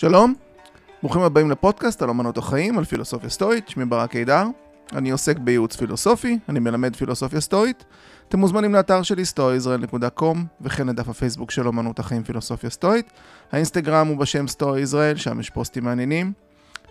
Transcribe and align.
שלום, 0.00 0.34
ברוכים 1.02 1.22
הבאים 1.22 1.50
לפודקאסט 1.50 2.02
על 2.02 2.10
אמנות 2.10 2.38
החיים, 2.38 2.78
על 2.78 2.84
פילוסופיה 2.84 3.30
סטואית, 3.30 3.68
שמי 3.68 3.84
ברק 3.84 4.12
הידר. 4.12 4.46
אני 4.92 5.10
עוסק 5.10 5.38
בייעוץ 5.38 5.76
פילוסופי, 5.76 6.38
אני 6.48 6.58
מלמד 6.58 6.96
פילוסופיה 6.96 7.40
סטואית. 7.40 7.84
אתם 8.28 8.38
מוזמנים 8.38 8.74
לאתר 8.74 9.02
שלי 9.02 9.22
stoaisrael.com 9.22 10.36
וכן 10.60 10.88
לדף 10.88 11.08
הפייסבוק 11.08 11.50
של 11.50 11.68
אמנות 11.68 11.98
החיים 11.98 12.24
פילוסופיה 12.24 12.70
סטואית. 12.70 13.12
האינסטגרם 13.52 14.06
הוא 14.06 14.16
בשם 14.16 14.48
סטואי 14.48 14.80
ישראל, 14.80 15.16
שם 15.16 15.40
יש 15.40 15.50
פוסטים 15.50 15.84
מעניינים. 15.84 16.32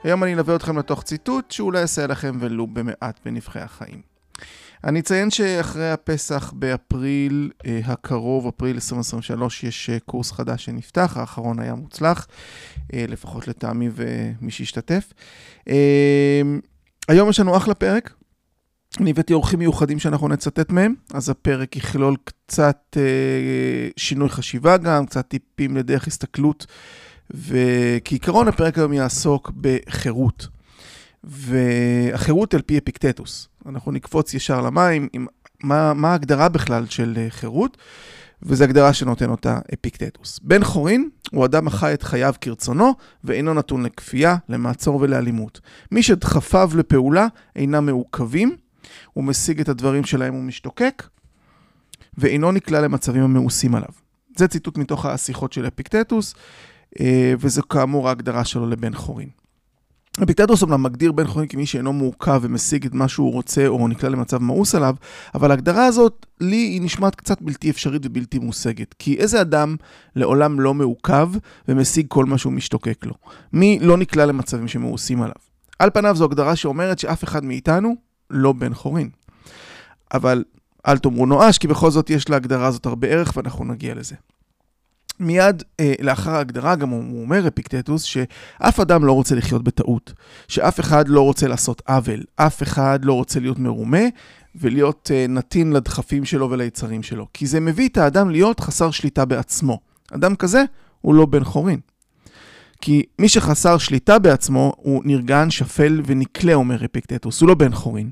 היום 0.03 0.23
אני 0.23 0.33
אלווה 0.33 0.55
אתכם 0.55 0.77
לתוך 0.77 1.03
ציטוט 1.03 1.51
שאולי 1.51 1.79
יעשה 1.79 2.07
לכם 2.07 2.37
ולו 2.39 2.67
במעט 2.67 3.19
בנבחי 3.25 3.59
החיים. 3.59 4.16
אני 4.83 4.99
אציין 4.99 5.31
שאחרי 5.31 5.91
הפסח 5.91 6.53
באפריל 6.55 7.51
אה, 7.65 7.79
הקרוב, 7.85 8.47
אפריל 8.47 8.75
2023, 8.75 9.63
יש 9.63 9.89
אה, 9.89 9.99
קורס 9.99 10.31
חדש 10.31 10.65
שנפתח, 10.65 11.17
האחרון 11.17 11.59
היה 11.59 11.75
מוצלח, 11.75 12.27
אה, 12.93 13.05
לפחות 13.07 13.47
לטעמי 13.47 13.89
ומי 13.95 14.51
שהשתתף. 14.51 15.13
היום 17.07 17.29
יש 17.29 17.39
לנו 17.39 17.57
אחלה 17.57 17.73
פרק. 17.73 18.13
אני 18.99 19.09
הבאתי 19.09 19.33
אורחים 19.33 19.59
מיוחדים 19.59 19.99
שאנחנו 19.99 20.27
נצטט 20.27 20.71
מהם, 20.71 20.93
אז 21.13 21.29
הפרק 21.29 21.75
יכלול 21.75 22.15
קצת 22.23 22.97
אה, 22.97 23.89
שינוי 23.97 24.29
חשיבה 24.29 24.77
גם, 24.77 25.05
קצת 25.05 25.27
טיפים 25.27 25.77
לדרך 25.77 26.07
הסתכלות, 26.07 26.65
וכעיקרון 27.31 28.47
הפרק 28.47 28.77
היום 28.77 28.93
יעסוק 28.93 29.51
בחירות. 29.61 30.47
והחירות 31.23 32.53
על 32.53 32.61
פי 32.61 32.77
אפיקטטוס. 32.77 33.47
אנחנו 33.67 33.91
נקפוץ 33.91 34.33
ישר 34.33 34.61
למים 34.61 35.07
עם 35.13 35.27
מה, 35.63 35.93
מה 35.93 36.11
ההגדרה 36.11 36.49
בכלל 36.49 36.85
של 36.85 37.27
חירות, 37.29 37.77
וזו 38.41 38.63
הגדרה 38.63 38.93
שנותן 38.93 39.29
אותה 39.29 39.59
אפיקטטוס. 39.73 40.39
בן 40.43 40.63
חורין 40.63 41.09
הוא 41.31 41.45
אדם 41.45 41.67
החי 41.67 41.93
את 41.93 42.03
חייו 42.03 42.33
כרצונו, 42.41 42.93
ואינו 43.23 43.53
נתון 43.53 43.83
לכפייה, 43.83 44.35
למעצור 44.49 45.01
ולאלימות. 45.01 45.59
מי 45.91 46.03
שדחפיו 46.03 46.71
לפעולה 46.75 47.27
אינם 47.55 47.85
מעוכבים, 47.85 48.55
הוא 49.13 49.23
משיג 49.23 49.59
את 49.59 49.69
הדברים 49.69 50.03
שלהם 50.03 50.35
ומשתוקק, 50.35 51.03
ואינו 52.17 52.51
נקלע 52.51 52.81
למצבים 52.81 53.23
המאוסים 53.23 53.75
עליו. 53.75 53.89
זה 54.37 54.47
ציטוט 54.47 54.77
מתוך 54.77 55.05
השיחות 55.05 55.53
של 55.53 55.67
אפיקטטוס, 55.67 56.33
וזו 57.39 57.61
כאמור 57.69 58.07
ההגדרה 58.07 58.45
שלו 58.45 58.69
לבן 58.69 58.93
חורין. 58.93 59.29
אפיקטטוס 60.23 60.61
אומנם 60.61 60.83
מגדיר 60.83 61.11
בן 61.11 61.27
חורין 61.27 61.47
כמי 61.47 61.65
שאינו 61.65 61.93
מעוכב 61.93 62.39
ומשיג 62.41 62.85
את 62.85 62.93
מה 62.93 63.07
שהוא 63.07 63.33
רוצה 63.33 63.67
או 63.67 63.87
נקלע 63.87 64.09
למצב 64.09 64.37
מאוס 64.37 64.75
עליו, 64.75 64.95
אבל 65.35 65.51
ההגדרה 65.51 65.85
הזאת, 65.85 66.25
לי 66.41 66.55
היא 66.55 66.81
נשמעת 66.81 67.15
קצת 67.15 67.41
בלתי 67.41 67.69
אפשרית 67.69 68.05
ובלתי 68.05 68.39
מושגת. 68.39 68.95
כי 68.99 69.17
איזה 69.17 69.41
אדם 69.41 69.75
לעולם 70.15 70.59
לא 70.59 70.73
מעוכב 70.73 71.29
ומשיג 71.67 72.05
כל 72.09 72.25
מה 72.25 72.37
שהוא 72.37 72.53
משתוקק 72.53 73.05
לו? 73.05 73.13
מי 73.53 73.79
לא 73.81 73.97
נקלע 73.97 74.25
למצבים 74.25 74.67
שמאוסים 74.67 75.21
עליו? 75.21 75.35
על 75.79 75.89
פניו 75.89 76.15
זו 76.15 76.25
הגדרה 76.25 76.55
שאומרת 76.55 76.99
שאף 76.99 77.23
אחד 77.23 77.43
מאיתנו 77.43 77.95
לא 78.29 78.53
בן 78.53 78.73
חורין. 78.73 79.09
אבל 80.13 80.43
אל 80.87 80.97
תאמרו 80.97 81.25
נואש, 81.25 81.57
כי 81.57 81.67
בכל 81.67 81.91
זאת 81.91 82.09
יש 82.09 82.29
להגדרה 82.29 82.67
הזאת 82.67 82.85
הרבה 82.85 83.07
ערך 83.07 83.33
ואנחנו 83.37 83.65
נגיע 83.65 83.95
לזה. 83.95 84.15
מיד 85.19 85.63
אה, 85.79 85.93
לאחר 85.99 86.31
ההגדרה 86.31 86.75
גם 86.75 86.89
הוא 86.89 87.21
אומר 87.21 87.47
אפיקטטוס 87.47 88.03
שאף 88.03 88.79
אדם 88.79 89.05
לא 89.05 89.11
רוצה 89.11 89.35
לחיות 89.35 89.63
בטעות, 89.63 90.13
שאף 90.47 90.79
אחד 90.79 91.07
לא 91.07 91.21
רוצה 91.21 91.47
לעשות 91.47 91.81
עוול, 91.87 92.23
אף 92.35 92.63
אחד 92.63 92.99
לא 93.05 93.13
רוצה 93.13 93.39
להיות 93.39 93.59
מרומה 93.59 94.03
ולהיות 94.55 95.11
אה, 95.13 95.25
נתין 95.29 95.73
לדחפים 95.73 96.25
שלו 96.25 96.49
וליצרים 96.49 97.03
שלו, 97.03 97.27
כי 97.33 97.47
זה 97.47 97.59
מביא 97.59 97.89
את 97.89 97.97
האדם 97.97 98.29
להיות 98.29 98.59
חסר 98.59 98.91
שליטה 98.91 99.25
בעצמו. 99.25 99.79
אדם 100.11 100.35
כזה 100.35 100.63
הוא 101.01 101.15
לא 101.15 101.25
בן 101.25 101.43
חורין. 101.43 101.79
כי 102.81 103.03
מי 103.19 103.29
שחסר 103.29 103.77
שליטה 103.77 104.19
בעצמו 104.19 104.73
הוא 104.77 105.01
נרגן, 105.05 105.49
שפל 105.49 106.01
ונקלה, 106.05 106.53
אומר 106.53 106.85
אפיקטטוס, 106.85 107.41
הוא 107.41 107.49
לא 107.49 107.55
בן 107.55 107.73
חורין. 107.73 108.09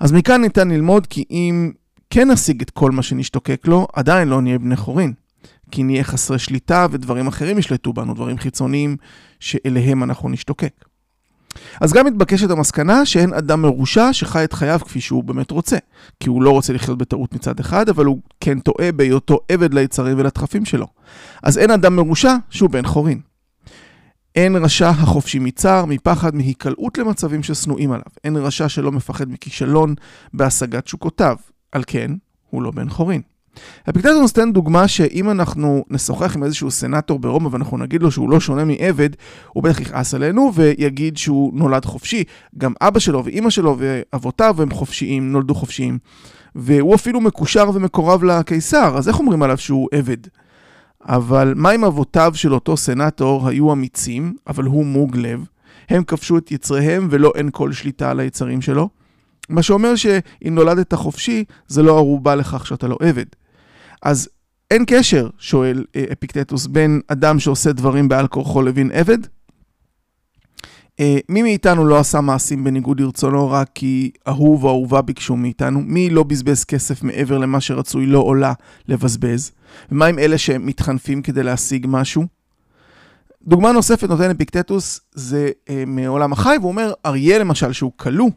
אז 0.00 0.12
מכאן 0.12 0.40
ניתן 0.40 0.70
ללמוד 0.70 1.06
כי 1.06 1.24
אם 1.30 1.72
כן 2.10 2.30
נשיג 2.30 2.62
את 2.62 2.70
כל 2.70 2.90
מה 2.90 3.02
שנשתוקק 3.02 3.66
לו, 3.66 3.86
עדיין 3.92 4.28
לא 4.28 4.42
נהיה 4.42 4.58
בני 4.58 4.76
חורין. 4.76 5.12
כי 5.70 5.82
נהיה 5.82 6.04
חסרי 6.04 6.38
שליטה 6.38 6.86
ודברים 6.90 7.26
אחרים 7.26 7.58
ישלטו 7.58 7.92
בנו, 7.92 8.14
דברים 8.14 8.38
חיצוניים 8.38 8.96
שאליהם 9.40 10.02
אנחנו 10.02 10.28
נשתוקק. 10.28 10.84
אז 11.80 11.92
גם 11.92 12.06
מתבקשת 12.06 12.50
המסקנה 12.50 13.06
שאין 13.06 13.32
אדם 13.32 13.62
מרושע 13.62 14.08
שחי 14.12 14.44
את 14.44 14.52
חייו 14.52 14.80
כפי 14.84 15.00
שהוא 15.00 15.24
באמת 15.24 15.50
רוצה. 15.50 15.76
כי 16.20 16.28
הוא 16.28 16.42
לא 16.42 16.50
רוצה 16.50 16.72
לחיות 16.72 16.98
בטעות 16.98 17.34
מצד 17.34 17.60
אחד, 17.60 17.88
אבל 17.88 18.04
הוא 18.04 18.18
כן 18.40 18.60
טועה 18.60 18.92
בהיותו 18.92 19.38
עבד 19.48 19.74
ליצרים 19.74 20.18
ולדחפים 20.18 20.64
שלו. 20.64 20.86
אז 21.42 21.58
אין 21.58 21.70
אדם 21.70 21.96
מרושע 21.96 22.34
שהוא 22.50 22.70
בן 22.70 22.86
חורין. 22.86 23.20
אין 24.34 24.56
רשע 24.56 24.88
החופשי 24.88 25.38
מצער, 25.38 25.84
מפחד, 25.84 26.34
מהיקלעות 26.34 26.98
למצבים 26.98 27.42
ששנואים 27.42 27.92
עליו. 27.92 28.04
אין 28.24 28.36
רשע 28.36 28.68
שלא 28.68 28.92
מפחד 28.92 29.30
מכישלון 29.30 29.94
בהשגת 30.34 30.84
תשוקותיו. 30.84 31.36
על 31.72 31.82
כן, 31.86 32.10
הוא 32.50 32.62
לא 32.62 32.70
בן 32.70 32.88
חורין. 32.88 33.22
אפיקטטוס 33.90 34.36
נותן 34.36 34.52
דוגמה 34.52 34.88
שאם 34.88 35.30
אנחנו 35.30 35.84
נשוחח 35.90 36.36
עם 36.36 36.44
איזשהו 36.44 36.70
סנטור 36.70 37.18
ברומא 37.18 37.48
ואנחנו 37.52 37.78
נגיד 37.78 38.02
לו 38.02 38.10
שהוא 38.10 38.30
לא 38.30 38.40
שונה 38.40 38.64
מעבד, 38.64 39.10
הוא 39.52 39.62
בטח 39.62 39.80
יכעס 39.80 40.14
עלינו 40.14 40.52
ויגיד 40.54 41.16
שהוא 41.16 41.52
נולד 41.54 41.84
חופשי. 41.84 42.24
גם 42.58 42.72
אבא 42.80 42.98
שלו 42.98 43.24
ואימא 43.24 43.50
שלו 43.50 43.76
ואבותיו 43.78 44.62
הם 44.62 44.70
חופשיים, 44.70 45.32
נולדו 45.32 45.54
חופשיים. 45.54 45.98
והוא 46.54 46.94
אפילו 46.94 47.20
מקושר 47.20 47.70
ומקורב 47.74 48.24
לקיסר, 48.24 48.98
אז 48.98 49.08
איך 49.08 49.18
אומרים 49.18 49.42
עליו 49.42 49.58
שהוא 49.58 49.88
עבד? 49.94 50.16
אבל 51.08 51.52
מה 51.56 51.70
אם 51.70 51.84
אבותיו 51.84 52.32
של 52.34 52.54
אותו 52.54 52.76
סנטור 52.76 53.48
היו 53.48 53.72
אמיצים, 53.72 54.34
אבל 54.46 54.64
הוא 54.64 54.86
מוג 54.86 55.16
לב? 55.16 55.44
הם 55.88 56.04
כבשו 56.04 56.38
את 56.38 56.52
יצריהם 56.52 57.08
ולא 57.10 57.32
אין 57.34 57.48
כל 57.52 57.72
שליטה 57.72 58.10
על 58.10 58.20
היצרים 58.20 58.62
שלו? 58.62 58.88
מה 59.48 59.62
שאומר 59.62 59.96
שאם 59.96 60.54
נולדת 60.54 60.94
חופשי, 60.94 61.44
זה 61.68 61.82
לא 61.82 61.96
ערובה 61.96 62.34
לכך 62.34 62.66
שאתה 62.66 62.88
לא 62.88 62.96
עבד. 63.02 63.24
אז 64.02 64.28
אין 64.70 64.84
קשר, 64.86 65.28
שואל 65.38 65.84
אה, 65.96 66.04
אפיקטטוס, 66.12 66.66
בין 66.66 67.00
אדם 67.08 67.38
שעושה 67.38 67.72
דברים 67.72 68.08
בעל 68.08 68.26
כורחו 68.26 68.62
לבין 68.62 68.90
עבד? 68.92 69.18
אה, 71.00 71.18
מי 71.28 71.42
מאיתנו 71.42 71.84
לא 71.84 71.98
עשה 71.98 72.20
מעשים 72.20 72.64
בניגוד 72.64 73.00
לרצונו 73.00 73.50
רק 73.50 73.70
כי 73.74 74.10
אהוב 74.28 74.64
או 74.64 74.68
אהובה 74.68 75.02
ביקשו 75.02 75.36
מאיתנו? 75.36 75.80
מי 75.80 76.10
לא 76.10 76.22
בזבז 76.22 76.64
כסף 76.64 77.02
מעבר 77.02 77.38
למה 77.38 77.60
שרצוי 77.60 78.06
לא 78.06 78.18
עולה 78.18 78.52
לבזבז? 78.88 79.52
ומה 79.92 80.06
עם 80.06 80.18
אלה 80.18 80.38
שמתחנפים 80.38 81.22
כדי 81.22 81.42
להשיג 81.42 81.86
משהו? 81.88 82.26
דוגמה 83.42 83.72
נוספת 83.72 84.08
נותן 84.08 84.30
אפיקטטוס 84.30 85.00
זה 85.14 85.50
אה, 85.68 85.84
מעולם 85.86 86.32
החי, 86.32 86.56
והוא 86.60 86.70
אומר, 86.70 86.92
אריה 87.06 87.38
למשל 87.38 87.72
שהוא 87.72 87.92
כלוא, 87.96 88.28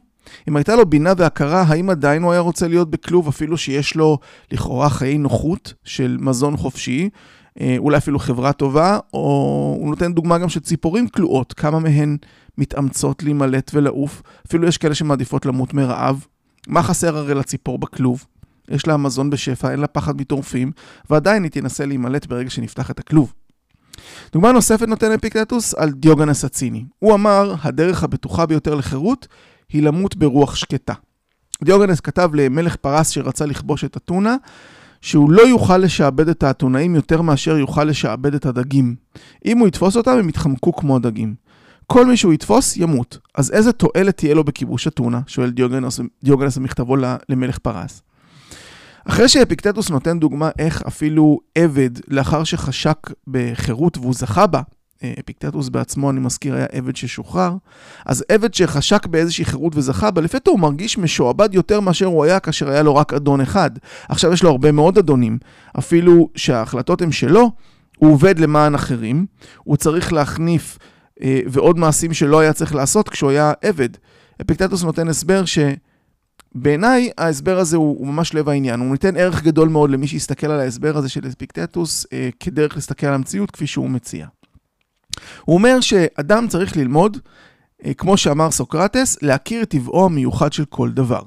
אם 0.47 0.55
הייתה 0.55 0.75
לו 0.75 0.85
בינה 0.85 1.13
והכרה, 1.17 1.61
האם 1.61 1.89
עדיין 1.89 2.23
הוא 2.23 2.31
היה 2.31 2.41
רוצה 2.41 2.67
להיות 2.67 2.89
בכלוב, 2.89 3.27
אפילו 3.27 3.57
שיש 3.57 3.95
לו 3.95 4.17
לכאורה 4.51 4.89
חיי 4.89 5.17
נוחות 5.17 5.73
של 5.83 6.17
מזון 6.19 6.57
חופשי, 6.57 7.09
אה, 7.61 7.75
אולי 7.77 7.97
אפילו 7.97 8.19
חברה 8.19 8.53
טובה, 8.53 8.99
או 9.13 9.19
הוא 9.79 9.89
נותן 9.89 10.13
דוגמה 10.13 10.37
גם 10.37 10.49
של 10.49 10.59
ציפורים 10.59 11.07
כלואות, 11.07 11.53
כמה 11.53 11.79
מהן 11.79 12.17
מתאמצות 12.57 13.23
להימלט 13.23 13.71
ולעוף, 13.73 14.21
אפילו 14.47 14.67
יש 14.67 14.77
כאלה 14.77 14.95
שמעדיפות 14.95 15.45
למות 15.45 15.73
מרעב. 15.73 16.25
מה 16.67 16.83
חסר 16.83 17.17
הרי 17.17 17.33
לציפור 17.33 17.79
בכלוב? 17.79 18.25
יש 18.69 18.87
לה 18.87 18.97
מזון 18.97 19.29
בשפע, 19.29 19.71
אין 19.71 19.79
לה 19.79 19.87
פחד 19.87 20.21
מטורפים, 20.21 20.71
ועדיין 21.09 21.43
היא 21.43 21.51
תנסה 21.51 21.85
להימלט 21.85 22.25
ברגע 22.25 22.49
שנפתח 22.49 22.91
את 22.91 22.99
הכלוב. 22.99 23.33
דוגמה 24.33 24.51
נוספת 24.51 24.87
נותן 24.87 25.11
אפיקטטוס 25.11 25.73
על 25.73 25.91
דיוגנס 25.91 26.45
הציני. 26.45 26.85
הוא 26.99 27.13
אמר, 27.13 27.55
הדרך 27.61 28.03
הבטוחה 28.03 28.45
ביותר 28.45 28.75
לחירות 28.75 29.27
היא 29.73 29.83
למות 29.83 30.15
ברוח 30.15 30.55
שקטה. 30.55 30.93
דיוגנס 31.63 31.99
כתב 31.99 32.29
למלך 32.33 32.75
פרס 32.75 33.09
שרצה 33.09 33.45
לכבוש 33.45 33.83
את 33.83 33.97
אתונה, 33.97 34.35
שהוא 35.01 35.31
לא 35.31 35.41
יוכל 35.41 35.77
לשעבד 35.77 36.29
את 36.29 36.43
האתונאים 36.43 36.95
יותר 36.95 37.21
מאשר 37.21 37.57
יוכל 37.57 37.83
לשעבד 37.83 38.35
את 38.35 38.45
הדגים. 38.45 38.95
אם 39.45 39.57
הוא 39.57 39.67
יתפוס 39.67 39.97
אותם, 39.97 40.11
הם 40.11 40.29
יתחמקו 40.29 40.73
כמו 40.73 40.95
הדגים. 40.95 41.35
כל 41.87 42.05
מי 42.05 42.17
שהוא 42.17 42.33
יתפוס, 42.33 42.77
ימות. 42.77 43.17
אז 43.35 43.51
איזה 43.51 43.71
תועלת 43.71 44.17
תהיה 44.17 44.35
לו 44.35 44.43
בכיבוש 44.43 44.87
אתונה? 44.87 45.21
שואל 45.27 45.49
דיוגנס, 45.49 45.99
דיוגנס 46.23 46.57
במכתבו 46.57 46.95
למלך 47.29 47.57
פרס. 47.57 48.01
אחרי 49.05 49.29
שאפיקטטוס 49.29 49.89
נותן 49.89 50.19
דוגמה 50.19 50.49
איך 50.59 50.81
אפילו 50.87 51.39
עבד, 51.55 51.89
לאחר 52.07 52.43
שחשק 52.43 52.97
בחירות 53.27 53.97
והוא 53.97 54.13
זכה 54.13 54.47
בה, 54.47 54.61
אפיקטטוס 55.19 55.69
בעצמו, 55.69 56.09
אני 56.09 56.19
מזכיר, 56.19 56.55
היה 56.55 56.65
עבד 56.71 56.95
ששוחרר. 56.95 57.55
אז 58.05 58.23
עבד 58.29 58.53
שחשק 58.53 59.05
באיזושהי 59.05 59.45
חירות 59.45 59.75
וזכה 59.75 60.11
בה, 60.11 60.21
לפתע 60.21 60.51
הוא 60.51 60.59
מרגיש 60.59 60.97
משועבד 60.97 61.53
יותר 61.53 61.79
מאשר 61.79 62.05
הוא 62.05 62.23
היה 62.23 62.39
כאשר 62.39 62.69
היה 62.69 62.83
לו 62.83 62.95
רק 62.95 63.13
אדון 63.13 63.41
אחד. 63.41 63.71
עכשיו 64.09 64.33
יש 64.33 64.43
לו 64.43 64.49
הרבה 64.49 64.71
מאוד 64.71 64.97
אדונים. 64.97 65.37
אפילו 65.79 66.29
שההחלטות 66.35 67.01
הן 67.01 67.11
שלו, 67.11 67.51
הוא 67.97 68.11
עובד 68.11 68.39
למען 68.39 68.75
אחרים, 68.75 69.25
הוא 69.63 69.77
צריך 69.77 70.13
להחניף 70.13 70.77
אה, 71.21 71.39
ועוד 71.47 71.77
מעשים 71.77 72.13
שלא 72.13 72.39
היה 72.39 72.53
צריך 72.53 72.75
לעשות 72.75 73.09
כשהוא 73.09 73.29
היה 73.29 73.53
עבד. 73.61 73.89
אפיקטטוס 74.41 74.83
נותן 74.83 75.07
הסבר 75.07 75.45
ש... 75.45 75.59
בעיניי 76.55 77.09
ההסבר 77.17 77.59
הזה 77.59 77.77
הוא, 77.77 77.99
הוא 77.99 78.07
ממש 78.07 78.33
לב 78.33 78.49
העניין, 78.49 78.79
הוא 78.79 78.91
ניתן 78.91 79.17
ערך 79.17 79.43
גדול 79.43 79.69
מאוד 79.69 79.89
למי 79.89 80.07
שיסתכל 80.07 80.47
על 80.47 80.59
ההסבר 80.59 80.97
הזה 80.97 81.09
של 81.09 81.21
אפיקטטוס 81.27 82.05
אה, 82.13 82.29
כדרך 82.39 82.75
להסתכל 82.75 83.07
על 83.07 83.13
המציאות 83.13 83.51
כפי 83.51 83.67
שהוא 83.67 83.89
מציע. 83.89 84.27
הוא 85.45 85.53
אומר 85.53 85.79
שאדם 85.81 86.47
צריך 86.47 86.77
ללמוד, 86.77 87.17
אה, 87.85 87.93
כמו 87.93 88.17
שאמר 88.17 88.51
סוקרטס, 88.51 89.17
להכיר 89.21 89.63
את 89.63 89.69
טבעו 89.69 90.05
המיוחד 90.05 90.53
של 90.53 90.65
כל 90.65 90.89
דבר. 90.91 91.21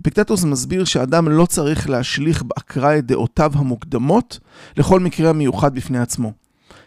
אפיקטטוס 0.00 0.44
מסביר 0.44 0.84
שאדם 0.84 1.28
לא 1.28 1.46
צריך 1.46 1.90
להשליך 1.90 2.42
באקראי 2.42 2.98
את 2.98 3.06
דעותיו 3.06 3.52
המוקדמות 3.54 4.38
לכל 4.76 5.00
מקרה 5.00 5.30
המיוחד 5.30 5.74
בפני 5.74 5.98
עצמו. 5.98 6.32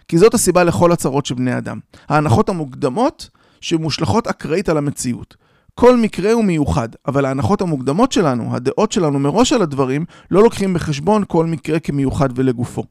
כי 0.08 0.18
זאת 0.18 0.34
הסיבה 0.34 0.64
לכל 0.64 0.92
הצרות 0.92 1.26
של 1.26 1.36
בני 1.36 1.58
אדם. 1.58 1.80
ההנחות 2.10 2.50
המוקדמות 2.50 3.30
שמושלכות 3.62 4.28
אקראית 4.28 4.70
על 4.70 4.78
המציאות. 4.78 5.36
כל 5.76 5.98
מקרה 5.98 6.32
הוא 6.32 6.44
מיוחד, 6.44 6.90
אבל 7.08 7.26
ההנחות 7.26 7.62
המוקדמות 7.62 8.12
שלנו, 8.12 8.56
הדעות 8.56 8.92
שלנו 8.92 9.20
מראש 9.20 9.54
על 9.54 9.62
הדברים, 9.62 10.06
לא 10.32 10.44
לוקחים 10.44 10.74
בחשבון 10.74 11.24
כל 11.28 11.46
מקרה 11.46 11.80
כמיוחד 11.80 12.30
ולגופו. 12.36 12.84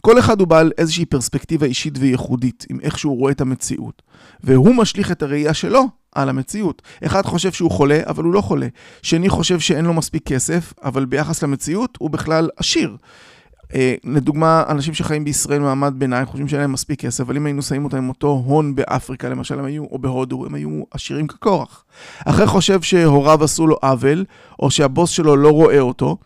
כל 0.00 0.18
אחד 0.18 0.40
הוא 0.40 0.48
בעל 0.48 0.72
איזושהי 0.78 1.04
פרספקטיבה 1.04 1.66
אישית 1.66 1.98
וייחודית 1.98 2.66
עם 2.70 2.80
איך 2.82 2.98
שהוא 2.98 3.18
רואה 3.18 3.32
את 3.32 3.40
המציאות. 3.40 4.02
והוא 4.44 4.74
משליך 4.74 5.12
את 5.12 5.22
הראייה 5.22 5.54
שלו 5.54 5.84
על 6.12 6.28
המציאות. 6.28 6.82
אחד 7.06 7.22
חושב 7.26 7.52
שהוא 7.52 7.70
חולה, 7.70 8.00
אבל 8.06 8.24
הוא 8.24 8.32
לא 8.32 8.40
חולה. 8.40 8.66
שני 9.02 9.28
חושב 9.28 9.60
שאין 9.60 9.84
לו 9.84 9.94
מספיק 9.94 10.28
כסף, 10.28 10.72
אבל 10.84 11.04
ביחס 11.04 11.42
למציאות 11.42 11.98
הוא 12.00 12.10
בכלל 12.10 12.48
עשיר. 12.56 12.96
אה, 13.74 13.94
לדוגמה, 14.04 14.62
אנשים 14.68 14.94
שחיים 14.94 15.24
בישראל 15.24 15.58
מעמד 15.58 15.94
ביניים 15.96 16.26
חושבים 16.26 16.48
שאין 16.48 16.60
להם 16.60 16.72
מספיק 16.72 17.00
כסף, 17.00 17.20
אבל 17.20 17.36
אם 17.36 17.46
היינו 17.46 17.62
שמים 17.62 17.84
אותם 17.84 17.96
עם 17.96 18.08
אותו 18.08 18.42
הון 18.46 18.74
באפריקה, 18.74 19.28
למשל, 19.28 19.58
הם 19.58 19.64
היו, 19.64 19.84
או 19.84 19.98
בהודו, 19.98 20.46
הם 20.46 20.54
היו 20.54 20.82
עשירים 20.90 21.26
כקורח. 21.26 21.84
אחר 22.24 22.46
חושב 22.46 22.82
שהוריו 22.82 23.44
עשו 23.44 23.66
לו 23.66 23.76
עוול, 23.82 24.24
או 24.58 24.70
שהבוס 24.70 25.10
שלו 25.10 25.36
לא 25.36 25.48
רואה 25.48 25.80
אותו. 25.80 26.16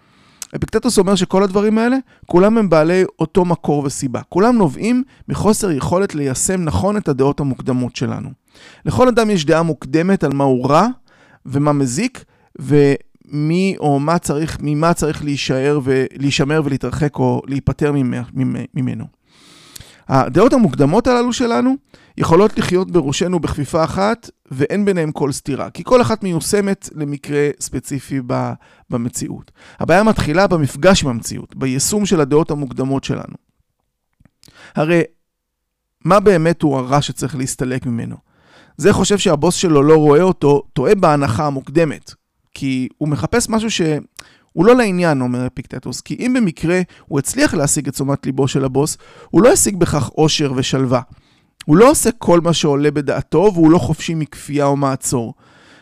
אפיקטטוס 0.57 0.99
אומר 0.99 1.15
שכל 1.15 1.43
הדברים 1.43 1.79
האלה, 1.79 1.97
כולם 2.27 2.59
הם 2.59 2.69
בעלי 2.69 3.05
אותו 3.19 3.45
מקור 3.45 3.83
וסיבה. 3.85 4.21
כולם 4.29 4.57
נובעים 4.57 5.03
מחוסר 5.29 5.71
יכולת 5.71 6.15
ליישם 6.15 6.63
נכון 6.65 6.97
את 6.97 7.09
הדעות 7.09 7.41
המוקדמות 7.41 7.97
שלנו. 7.97 8.29
לכל 8.85 9.09
אדם 9.09 9.31
יש 9.31 9.45
דעה 9.45 9.63
מוקדמת 9.63 10.25
על 10.25 10.33
מה 10.33 10.45
הוא 10.45 10.69
רע 10.69 10.87
ומה 11.47 11.73
מזיק, 11.73 12.25
ומי 12.59 13.77
או 13.81 14.01
מה 14.01 14.19
צריך, 14.19 14.59
ממה 14.61 14.95
צריך 14.95 15.25
להישאר 15.25 15.81
ולהישמר 15.85 16.63
ולהתרחק 16.65 17.17
או 17.19 17.43
להיפטר 17.47 17.93
ממנו. 18.75 19.05
הדעות 20.09 20.53
המוקדמות 20.53 21.07
הללו 21.07 21.33
שלנו 21.33 21.77
יכולות 22.19 22.59
לחיות 22.59 22.91
בראשנו 22.91 23.41
בכפיפה 23.41 23.85
אחת 23.85 24.31
ואין 24.51 24.85
ביניהם 24.85 25.13
כל 25.13 25.33
סתירה, 25.33 25.71
כי 25.71 25.85
כל 25.85 26.03
אחת 26.03 26.23
מיושמת 26.23 26.89
למקרה 26.95 27.49
ספציפי 27.61 28.21
במציאות. 28.91 29.53
הבעיה 29.81 30.03
מתחילה 30.03 30.47
במפגש 30.47 31.03
עם 31.03 31.09
המציאות, 31.09 31.57
ביישום 31.57 32.07
של 32.07 32.21
הדעות 32.21 32.51
המוקדמות 32.51 33.05
שלנו. 33.05 33.35
הרי 34.75 35.03
מה 36.05 36.21
באמת 36.21 36.63
הוא 36.63 36.79
הרע 36.79 37.03
שצריך 37.03 37.37
להסתלק 37.37 37.87
ממנו? 37.87 38.17
זה 38.77 38.93
חושב 38.93 39.19
שהבוס 39.19 39.55
שלו 39.55 39.83
לא 39.83 39.97
רואה 39.97 40.23
אותו, 40.23 40.63
טועה 40.73 40.95
בהנחה 40.95 41.47
המוקדמת, 41.47 42.15
כי 42.55 42.89
הוא 42.99 43.09
מחפש 43.09 43.49
משהו 43.49 43.71
ש... 43.71 43.81
הוא 44.53 44.67
לא 44.67 44.77
לעניין, 44.77 45.21
אומר 45.21 45.47
אפיקטטוס, 45.47 46.01
כי 46.01 46.15
אם 46.15 46.35
במקרה 46.37 46.81
הוא 47.07 47.19
הצליח 47.19 47.55
להשיג 47.55 47.89
את 47.89 47.95
תשומת 47.95 48.27
ליבו 48.27 48.49
של 48.49 48.65
הבוס, 48.65 48.99
הוא 49.31 49.43
לא 49.43 49.49
ישיג 49.49 49.77
בכך 49.77 50.11
אושר 50.19 50.53
ושלווה. 50.57 51.01
הוא 51.65 51.77
לא 51.77 51.91
עושה 51.91 52.11
כל 52.19 52.41
מה 52.41 52.53
שעולה 52.53 52.91
בדעתו, 52.91 53.51
והוא 53.55 53.71
לא 53.71 53.79
חופשי 53.79 54.15
מכפייה 54.15 54.65
או 54.65 54.77
מעצור. 54.77 55.35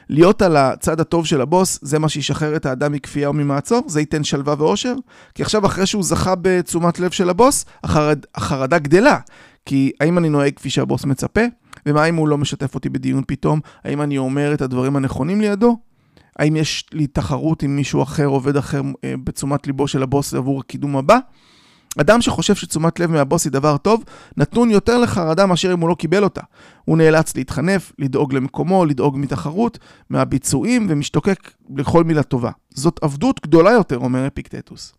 להיות 0.08 0.42
על 0.42 0.56
הצד 0.56 1.00
הטוב 1.00 1.26
של 1.26 1.40
הבוס, 1.40 1.78
זה 1.82 1.98
מה 1.98 2.08
שישחרר 2.08 2.56
את 2.56 2.66
האדם 2.66 2.92
מכפייה 2.92 3.28
או 3.28 3.32
ממעצור? 3.32 3.82
זה 3.86 4.00
ייתן 4.00 4.24
שלווה 4.24 4.54
ואושר? 4.58 4.94
כי 5.34 5.42
עכשיו, 5.42 5.66
אחרי 5.66 5.86
שהוא 5.86 6.02
זכה 6.02 6.34
בתשומת 6.42 7.00
לב 7.00 7.10
של 7.10 7.30
הבוס, 7.30 7.64
החרד, 7.84 8.18
החרדה 8.34 8.78
גדלה. 8.78 9.18
כי 9.66 9.92
האם 10.00 10.18
אני 10.18 10.28
נוהג 10.28 10.52
כפי 10.56 10.70
שהבוס 10.70 11.04
מצפה? 11.04 11.40
ומה 11.86 12.04
אם 12.04 12.16
הוא 12.16 12.28
לא 12.28 12.38
משתף 12.38 12.74
אותי 12.74 12.88
בדיון 12.88 13.22
פתאום? 13.26 13.60
האם 13.84 14.02
אני 14.02 14.18
אומר 14.18 14.54
את 14.54 14.62
הדברים 14.62 14.96
הנכונים 14.96 15.40
לידו? 15.40 15.76
האם 16.38 16.56
יש 16.56 16.84
לי 16.92 17.06
תחרות 17.06 17.62
עם 17.62 17.76
מישהו 17.76 18.02
אחר, 18.02 18.26
עובד 18.26 18.56
אחר, 18.56 18.80
אה, 19.04 19.14
בתשומת 19.24 19.66
ליבו 19.66 19.88
של 19.88 20.02
הבוס 20.02 20.34
עבור 20.34 20.60
הקידום 20.60 20.96
הבא? 20.96 21.18
אדם 21.98 22.20
שחושב 22.20 22.54
שתשומת 22.54 23.00
לב 23.00 23.10
מהבוס 23.10 23.44
היא 23.44 23.52
דבר 23.52 23.76
טוב, 23.76 24.04
נתון 24.36 24.70
יותר 24.70 24.98
לחרדה 24.98 25.46
מאשר 25.46 25.72
אם 25.72 25.80
הוא 25.80 25.88
לא 25.88 25.94
קיבל 25.94 26.24
אותה. 26.24 26.40
הוא 26.84 26.98
נאלץ 26.98 27.36
להתחנף, 27.36 27.92
לדאוג 27.98 28.34
למקומו, 28.34 28.84
לדאוג 28.84 29.18
מתחרות, 29.18 29.78
מהביצועים, 30.10 30.86
ומשתוקק 30.90 31.50
לכל 31.76 32.04
מילה 32.04 32.22
טובה. 32.22 32.50
זאת 32.74 32.98
עבדות 33.02 33.40
גדולה 33.42 33.70
יותר, 33.70 33.98
אומר 33.98 34.26
אפיקטטוס. 34.26 34.92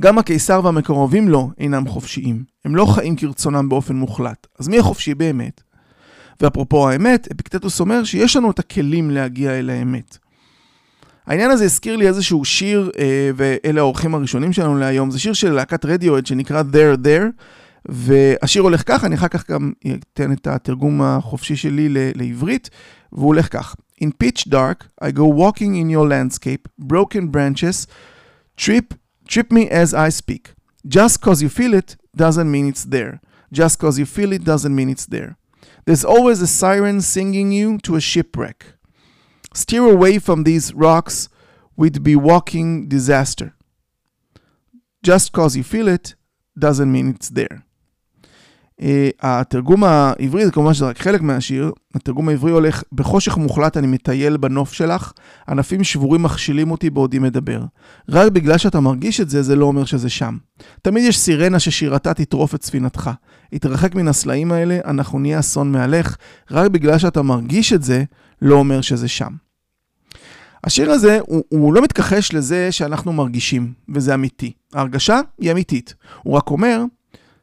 גם 0.00 0.18
הקיסר 0.18 0.60
והמקורבים 0.64 1.28
לו 1.28 1.50
אינם 1.58 1.88
חופשיים. 1.88 2.44
הם 2.64 2.76
לא 2.76 2.86
חיים 2.86 3.16
כרצונם 3.16 3.68
באופן 3.68 3.96
מוחלט. 3.96 4.46
אז 4.58 4.68
מי 4.68 4.78
החופשי 4.78 5.14
באמת? 5.14 5.60
ואפרופו 6.40 6.88
האמת, 6.88 7.28
אפיקטטוס 7.32 7.80
אומר 7.80 8.04
שיש 8.04 8.36
לנו 8.36 8.50
את 8.50 8.58
הכלים 8.58 9.10
להגיע 9.10 9.58
אל 9.58 9.70
האמת. 9.70 10.18
העניין 11.26 11.50
הזה 11.50 11.64
הזכיר 11.64 11.96
לי 11.96 12.08
איזשהו 12.08 12.44
שיר, 12.44 12.90
אה, 12.98 13.30
ואלה 13.36 13.80
האורחים 13.80 14.14
הראשונים 14.14 14.52
שלנו 14.52 14.78
להיום, 14.78 15.10
זה 15.10 15.18
שיר 15.18 15.32
של 15.32 15.52
להקת 15.52 15.84
רדיואד 15.84 16.26
שנקרא 16.26 16.62
There 16.72 17.06
There, 17.06 17.42
והשיר 17.88 18.62
הולך 18.62 18.82
כך, 18.86 19.04
אני 19.04 19.14
אחר 19.14 19.28
כך 19.28 19.50
גם 19.50 19.72
אתן 20.12 20.32
את 20.32 20.46
התרגום 20.46 21.02
החופשי 21.02 21.56
שלי 21.56 21.88
לעברית, 22.14 22.70
והוא 23.12 23.26
הולך 23.26 23.52
כך: 23.52 23.76
In 24.02 24.06
pitch 24.06 24.48
dark, 24.48 25.04
I 25.04 25.10
go 25.10 25.26
walking 25.26 25.74
in 25.74 25.90
your 25.90 26.06
landscape, 26.08 26.68
broken 26.78 27.26
branches, 27.30 27.86
trip, 28.56 28.94
trip 29.28 29.52
me 29.52 29.68
as 29.70 29.94
I 29.94 30.08
speak. 30.20 30.54
Just 30.86 31.20
cause 31.20 31.42
you 31.42 31.48
feel 31.48 31.74
it 31.74 31.96
doesn't 32.16 32.50
mean 32.54 32.66
it's 32.72 32.84
there. 32.84 33.20
Just 33.52 33.78
cause 33.82 33.98
you 33.98 34.06
feel 34.16 34.32
it 34.32 34.44
doesn't 34.44 34.74
mean 34.78 34.88
it's 34.88 35.06
there. 35.06 35.36
There's 35.84 36.04
always 36.04 36.40
a 36.42 36.46
siren 36.46 37.00
singing 37.00 37.52
you 37.52 37.78
to 37.78 37.96
a 37.96 38.00
shipwreck. 38.00 38.74
Steer 39.54 39.90
away 39.90 40.18
from 40.18 40.44
these 40.44 40.74
rocks, 40.74 41.28
we'd 41.76 42.02
be 42.02 42.16
walking 42.16 42.88
disaster. 42.88 43.54
Just 45.02 45.32
cause 45.32 45.56
you 45.56 45.62
feel 45.62 45.88
it 45.88 46.14
doesn't 46.58 46.90
mean 46.92 47.10
it's 47.10 47.30
there. 47.30 47.64
Uh, 48.80 48.84
התרגום 49.20 49.84
העברי 49.84 50.44
זה 50.44 50.50
כמובן 50.50 50.74
שזה 50.74 50.86
רק 50.86 50.98
חלק 50.98 51.20
מהשיר, 51.20 51.72
התרגום 51.94 52.28
העברי 52.28 52.50
הולך, 52.50 52.82
בחושך 52.92 53.36
מוחלט 53.36 53.76
אני 53.76 53.86
מטייל 53.86 54.36
בנוף 54.36 54.72
שלך, 54.72 55.12
ענפים 55.48 55.84
שבורים 55.84 56.22
מכשילים 56.22 56.70
אותי 56.70 56.90
בעודי 56.90 57.18
מדבר. 57.18 57.62
רק 58.08 58.32
בגלל 58.32 58.58
שאתה 58.58 58.80
מרגיש 58.80 59.20
את 59.20 59.30
זה, 59.30 59.42
זה 59.42 59.56
לא 59.56 59.64
אומר 59.64 59.84
שזה 59.84 60.08
שם. 60.08 60.36
תמיד 60.82 61.04
יש 61.04 61.18
סירנה 61.18 61.58
ששירתה 61.58 62.14
תטרוף 62.14 62.54
את 62.54 62.62
ספינתך. 62.62 63.10
התרחק 63.52 63.94
מן 63.94 64.08
הסלעים 64.08 64.52
האלה, 64.52 64.78
אנחנו 64.84 65.18
נהיה 65.18 65.38
אסון 65.38 65.72
מהלך, 65.72 66.16
רק 66.50 66.70
בגלל 66.70 66.98
שאתה 66.98 67.22
מרגיש 67.22 67.72
את 67.72 67.82
זה, 67.82 68.04
לא 68.42 68.54
אומר 68.54 68.80
שזה 68.80 69.08
שם. 69.08 69.32
השיר 70.64 70.90
הזה, 70.90 71.18
הוא, 71.26 71.44
הוא 71.48 71.74
לא 71.74 71.82
מתכחש 71.82 72.32
לזה 72.32 72.72
שאנחנו 72.72 73.12
מרגישים, 73.12 73.72
וזה 73.88 74.14
אמיתי. 74.14 74.52
ההרגשה 74.74 75.20
היא 75.40 75.52
אמיתית. 75.52 75.94
הוא 76.22 76.36
רק 76.36 76.50
אומר 76.50 76.84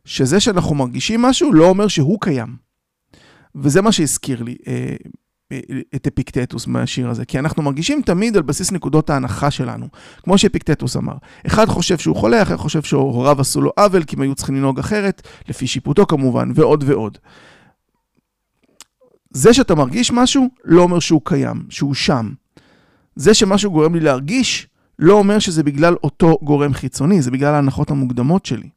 שזה 0.05 0.39
שאנחנו 0.39 0.75
מרגישים 0.75 1.21
משהו 1.21 1.53
לא 1.53 1.65
אומר 1.69 1.87
שהוא 1.87 2.17
קיים. 2.21 2.55
וזה 3.55 3.81
מה 3.81 3.91
שהזכיר 3.91 4.43
לי 4.43 4.55
אה, 4.67 4.95
אה, 5.51 5.59
את 5.95 6.07
אפיקטטוס 6.07 6.67
מהשיר 6.67 7.09
הזה, 7.09 7.25
כי 7.25 7.39
אנחנו 7.39 7.63
מרגישים 7.63 8.01
תמיד 8.01 8.37
על 8.37 8.43
בסיס 8.43 8.71
נקודות 8.71 9.09
ההנחה 9.09 9.51
שלנו, 9.51 9.87
כמו 10.23 10.37
שאפיקטטוס 10.37 10.97
אמר. 10.97 11.15
אחד 11.47 11.65
חושב 11.65 11.97
שהוא 11.97 12.15
חולה, 12.15 12.41
אחר 12.41 12.57
חושב 12.57 12.81
שהוריו 12.81 13.41
עשו 13.41 13.61
לו 13.61 13.71
עוול, 13.77 14.03
כי 14.03 14.15
הם 14.15 14.21
היו 14.21 14.35
צריכים 14.35 14.55
לנהוג 14.55 14.79
אחרת, 14.79 15.27
לפי 15.49 15.67
שיפוטו 15.67 16.07
כמובן, 16.07 16.51
ועוד 16.55 16.83
ועוד. 16.87 17.17
זה 19.31 19.53
שאתה 19.53 19.75
מרגיש 19.75 20.11
משהו, 20.11 20.49
לא 20.63 20.81
אומר 20.81 20.99
שהוא 20.99 21.21
קיים, 21.23 21.63
שהוא 21.69 21.93
שם. 21.93 22.29
זה 23.15 23.33
שמשהו 23.33 23.71
גורם 23.71 23.95
לי 23.95 23.99
להרגיש, 23.99 24.67
לא 24.99 25.13
אומר 25.13 25.39
שזה 25.39 25.63
בגלל 25.63 25.95
אותו 26.03 26.37
גורם 26.41 26.73
חיצוני, 26.73 27.21
זה 27.21 27.31
בגלל 27.31 27.53
ההנחות 27.53 27.91
המוקדמות 27.91 28.45
שלי. 28.45 28.69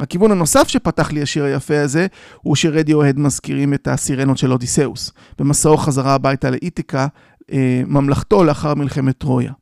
הכיוון 0.00 0.30
הנוסף 0.30 0.68
שפתח 0.68 1.12
לי 1.12 1.22
השיר 1.22 1.44
היפה 1.44 1.80
הזה, 1.80 2.06
הוא 2.42 2.56
שרדיו-הד 2.56 3.18
מזכירים 3.18 3.74
את 3.74 3.88
הסירנות 3.88 4.38
של 4.38 4.52
אודיסאוס, 4.52 5.12
במסעו 5.38 5.76
חזרה 5.76 6.14
הביתה 6.14 6.50
לאיתיקה, 6.50 7.06
אה, 7.52 7.82
ממלכתו 7.86 8.44
לאחר 8.44 8.74
מלחמת 8.74 9.18
טרויה. 9.18 9.52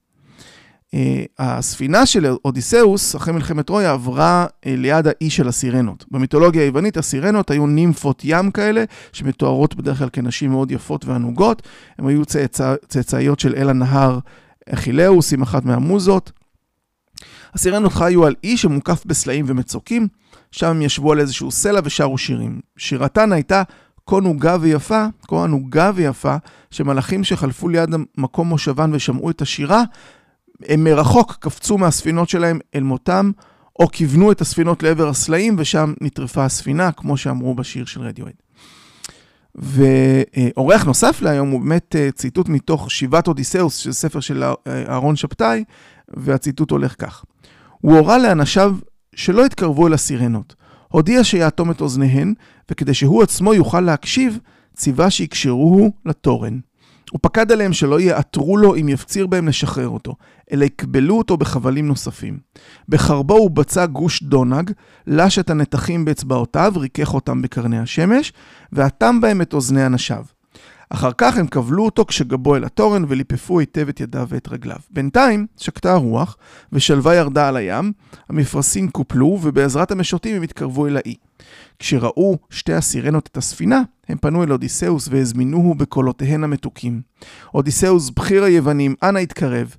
אה, 0.95 1.25
הספינה 1.39 2.07
של 2.07 2.27
אודיסאוס, 2.45 3.17
אחרי 3.17 3.35
מלחמת 3.35 3.67
טרויה, 3.67 3.93
עברה 3.93 4.47
אה, 4.67 4.77
ליד 4.77 5.07
האי 5.07 5.31
של 5.31 5.49
הסירנות. 5.49 6.05
במיתולוגיה 6.11 6.63
היוונית, 6.63 6.97
הסירנות 6.97 7.51
היו 7.51 7.67
נימפות 7.67 8.23
ים 8.25 8.51
כאלה, 8.51 8.85
שמתוארות 9.13 9.75
בדרך 9.75 9.99
כלל 9.99 10.09
כנשים 10.13 10.51
מאוד 10.51 10.71
יפות 10.71 11.05
וענוגות. 11.05 11.63
הן 11.99 12.07
היו 12.07 12.25
צאצא, 12.25 12.75
צאצאיות 12.89 13.41
של 13.41 13.55
אל 13.57 13.69
הנהר 13.69 14.19
אכילאוס, 14.69 15.33
עם 15.33 15.43
אחת 15.43 15.65
מהמוזות. 15.65 16.33
הסירנות 17.55 17.93
חיו 17.93 18.27
על 18.27 18.35
אי 18.45 18.57
שמוקף 18.57 19.03
בסלעים 19.07 19.45
ומצוקים, 19.49 20.09
שם 20.53 20.67
הם 20.67 20.83
ישבו 20.83 21.13
על 21.13 21.21
איזשהו 21.21 21.51
סלע 21.51 21.81
ושרו 21.85 22.19
שירים. 22.19 22.61
שירתן 22.77 23.33
הייתה 23.33 23.63
כה 24.07 24.21
נוגה 24.21 24.57
ויפה, 24.61 25.07
כה 25.29 25.45
ענוגה 25.45 25.91
ויפה, 25.95 26.37
שמלאכים 26.71 27.25
שחלפו 27.25 27.69
ליד 27.69 27.91
מקום 28.19 28.49
מושבן 28.49 28.91
ושמעו 28.95 29.31
את 29.31 29.43
השירה, 29.43 29.83
הם 30.69 30.85
מרחוק 30.85 31.37
קפצו 31.41 31.79
מהספינות 31.79 32.29
שלהם 32.29 32.59
אל 32.75 32.83
מותם, 32.83 33.31
או 33.79 33.89
כיוונו 33.89 34.33
את 34.33 34.41
הספינות 34.41 34.83
לעבר 34.83 35.09
הסלעים 35.09 35.57
ושם 35.59 35.93
נטרפה 36.01 36.45
הספינה, 36.45 36.93
כמו 36.93 37.17
שאמרו 37.17 37.55
בשיר 37.55 37.85
של 37.85 38.01
רדיואד. 38.01 38.33
ואורח 39.55 40.85
נוסף 40.85 41.23
להיום 41.23 41.51
הוא 41.51 41.61
באמת 41.61 41.97
אה, 41.97 42.11
ציטוט 42.13 42.49
מתוך 42.49 42.91
שיבת 42.91 43.29
אודיסאוס, 43.29 43.77
של 43.77 43.93
ספר 43.93 44.21
של 44.21 44.45
אהרון 44.67 45.17
שבתאי, 45.17 45.65
והציטוט 46.09 46.71
הולך 46.71 46.95
כך: 46.99 47.25
הוא 47.81 47.99
הורה 47.99 48.19
לאנשיו 48.19 48.77
שלא 49.15 49.47
יתקרבו 49.47 49.87
אל 49.87 49.93
הסירנות. 49.93 50.55
הודיע 50.89 51.25
שיאטום 51.25 51.71
את 51.71 51.81
אוזניהן, 51.81 52.35
וכדי 52.71 52.95
שהוא 52.95 53.23
עצמו 53.23 53.55
יוכל 53.55 53.81
להקשיב, 53.81 54.39
ציווה 54.77 55.11
שיקשרוהו 55.11 55.93
לתורן. 56.07 56.59
הוא 57.13 57.19
פקד 57.23 57.53
עליהם 57.53 57.73
שלא 57.73 58.01
יעתרו 58.01 58.57
לו 58.57 58.77
אם 58.77 58.89
יפציר 58.89 59.27
בהם 59.27 59.49
לשחרר 59.49 59.89
אותו, 59.89 60.15
אלא 60.53 60.65
יקבלו 60.65 61.19
אותו 61.19 61.37
בחבלים 61.37 61.87
נוספים. 61.87 62.39
בחרבו 62.89 63.35
הוא 63.35 63.51
בצע 63.51 63.87
גוש 63.87 64.23
דונג, 64.23 64.71
לש 65.07 65.39
את 65.39 65.51
הנתחים 65.51 66.05
באצבעותיו, 66.05 66.73
ריכך 66.77 67.15
אותם 67.15 67.43
בקרני 67.43 67.79
השמש, 67.79 68.33
ואטם 68.73 69.21
בהם 69.21 69.43
את 69.43 69.55
אוזני 69.55 69.87
אנשיו. 69.87 70.25
אחר 70.95 71.11
כך 71.19 71.37
הם 71.37 71.47
כבלו 71.47 71.85
אותו 71.85 72.05
כשגבו 72.05 72.57
אל 72.57 72.65
התורן 72.65 73.05
וליפפו 73.09 73.61
היטב 73.61 73.89
את 73.89 74.01
ידיו 74.01 74.27
ואת 74.29 74.49
רגליו. 74.49 74.77
בינתיים 74.91 75.47
שקטה 75.57 75.93
הרוח 75.93 76.37
ושלווה 76.73 77.15
ירדה 77.15 77.49
על 77.49 77.57
הים, 77.57 77.93
המפרשים 78.29 78.91
קופלו 78.91 79.39
ובעזרת 79.43 79.91
המשוטים 79.91 80.37
הם 80.37 80.43
התקרבו 80.43 80.87
אל 80.87 80.97
האי. 80.97 81.15
כשראו 81.79 82.39
שתי 82.51 82.73
הסירנות 82.73 83.29
את 83.33 83.37
הספינה, 83.37 83.83
הם 84.09 84.19
פנו 84.19 84.43
אל 84.43 84.53
אודיסאוס 84.53 85.09
והזמינוהו 85.11 85.75
בקולותיהן 85.75 86.45
המתוקים. 86.45 87.01
אודיסאוס, 87.55 88.11
בכיר 88.11 88.45
היוונים, 88.45 88.95
אנא 89.03 89.19
התקרב. 89.19 89.77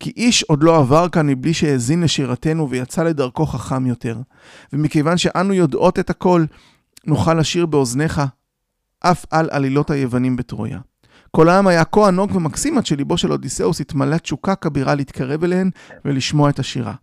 כי 0.00 0.12
איש 0.16 0.42
עוד 0.42 0.62
לא 0.62 0.78
עבר 0.78 1.08
כאן 1.08 1.26
מבלי 1.26 1.54
שהאזין 1.54 2.02
לשירתנו 2.02 2.70
ויצא 2.70 3.02
לדרכו 3.02 3.46
חכם 3.46 3.86
יותר. 3.86 4.18
ומכיוון 4.72 5.18
שאנו 5.18 5.54
יודעות 5.54 5.98
את 5.98 6.10
הכל, 6.10 6.44
נוכל 7.06 7.34
לשיר 7.34 7.66
באוזניך 7.66 8.20
אף 9.04 9.24
על 9.30 9.48
עלילות 9.50 9.90
היוונים 9.90 10.36
בטרויה. 10.36 10.78
כל 11.30 11.48
העם 11.48 11.66
היה 11.66 11.84
כה 11.84 12.08
ענוג 12.08 12.34
ומקסים 12.34 12.78
עד 12.78 12.86
שליבו 12.86 13.18
של 13.18 13.32
אודיסאוס 13.32 13.80
התמלא 13.80 14.16
תשוקה 14.16 14.54
כבירה 14.54 14.94
להתקרב 14.94 15.44
אליהן 15.44 15.70
ולשמוע 16.04 16.50
את 16.50 16.58
השירה. 16.58 16.94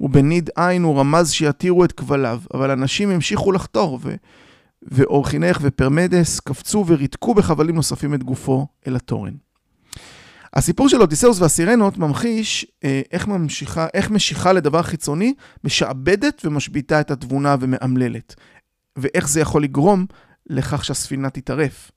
ובניד 0.00 0.50
עין 0.56 0.82
הוא 0.82 1.00
רמז 1.00 1.30
שיתירו 1.30 1.84
את 1.84 1.92
כבליו, 1.92 2.40
אבל 2.54 2.70
אנשים 2.70 3.10
המשיכו 3.10 3.52
לחתור, 3.52 3.98
ו... 4.02 4.14
ואורחינך 4.82 5.58
ופרמדס 5.62 6.40
קפצו 6.40 6.84
וריתקו 6.86 7.34
בחבלים 7.34 7.74
נוספים 7.74 8.14
את 8.14 8.22
גופו 8.22 8.66
אל 8.86 8.96
התורן. 8.96 9.34
הסיפור 10.54 10.88
של 10.88 11.00
אודיסאוס 11.00 11.40
והסירנות 11.40 11.98
ממחיש 11.98 12.66
אה, 12.84 13.02
איך, 13.12 13.28
ממשיכה, 13.28 13.86
איך 13.94 14.10
משיכה 14.10 14.52
לדבר 14.52 14.82
חיצוני 14.82 15.34
משעבדת 15.64 16.42
ומשביתה 16.44 17.00
את 17.00 17.10
התבונה 17.10 17.56
ומאמללת, 17.60 18.34
ואיך 18.96 19.28
זה 19.28 19.40
יכול 19.40 19.62
לגרום 19.62 20.06
לכך 20.46 20.84
שהספינה 20.84 21.30
תטרף. 21.30 21.90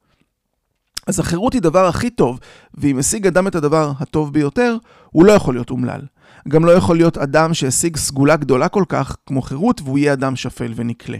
אז 1.08 1.20
החירות 1.20 1.54
היא 1.54 1.62
דבר 1.62 1.88
הכי 1.88 2.10
טוב, 2.10 2.40
ואם 2.74 3.00
השיג 3.00 3.28
אדם 3.28 3.48
את 3.48 3.56
הדבר 3.56 3.92
הטוב 4.00 4.34
ביותר, 4.34 4.78
הוא 5.12 5.26
לא 5.26 5.32
יכול 5.32 5.56
להיות 5.56 5.70
אומלל. 5.70 6.02
גם 6.48 6.66
לא 6.66 6.72
יכול 6.72 6.98
להיות 6.98 7.18
אדם 7.18 7.54
שהשיג 7.54 7.98
סגולה 7.98 8.36
גדולה 8.36 8.70
כל 8.70 8.84
כך 8.90 9.16
כמו 9.26 9.42
חירות, 9.42 9.82
והוא 9.82 9.98
יהיה 9.98 10.14
אדם 10.14 10.36
שפל 10.36 10.74
ונקלה. 10.76 11.18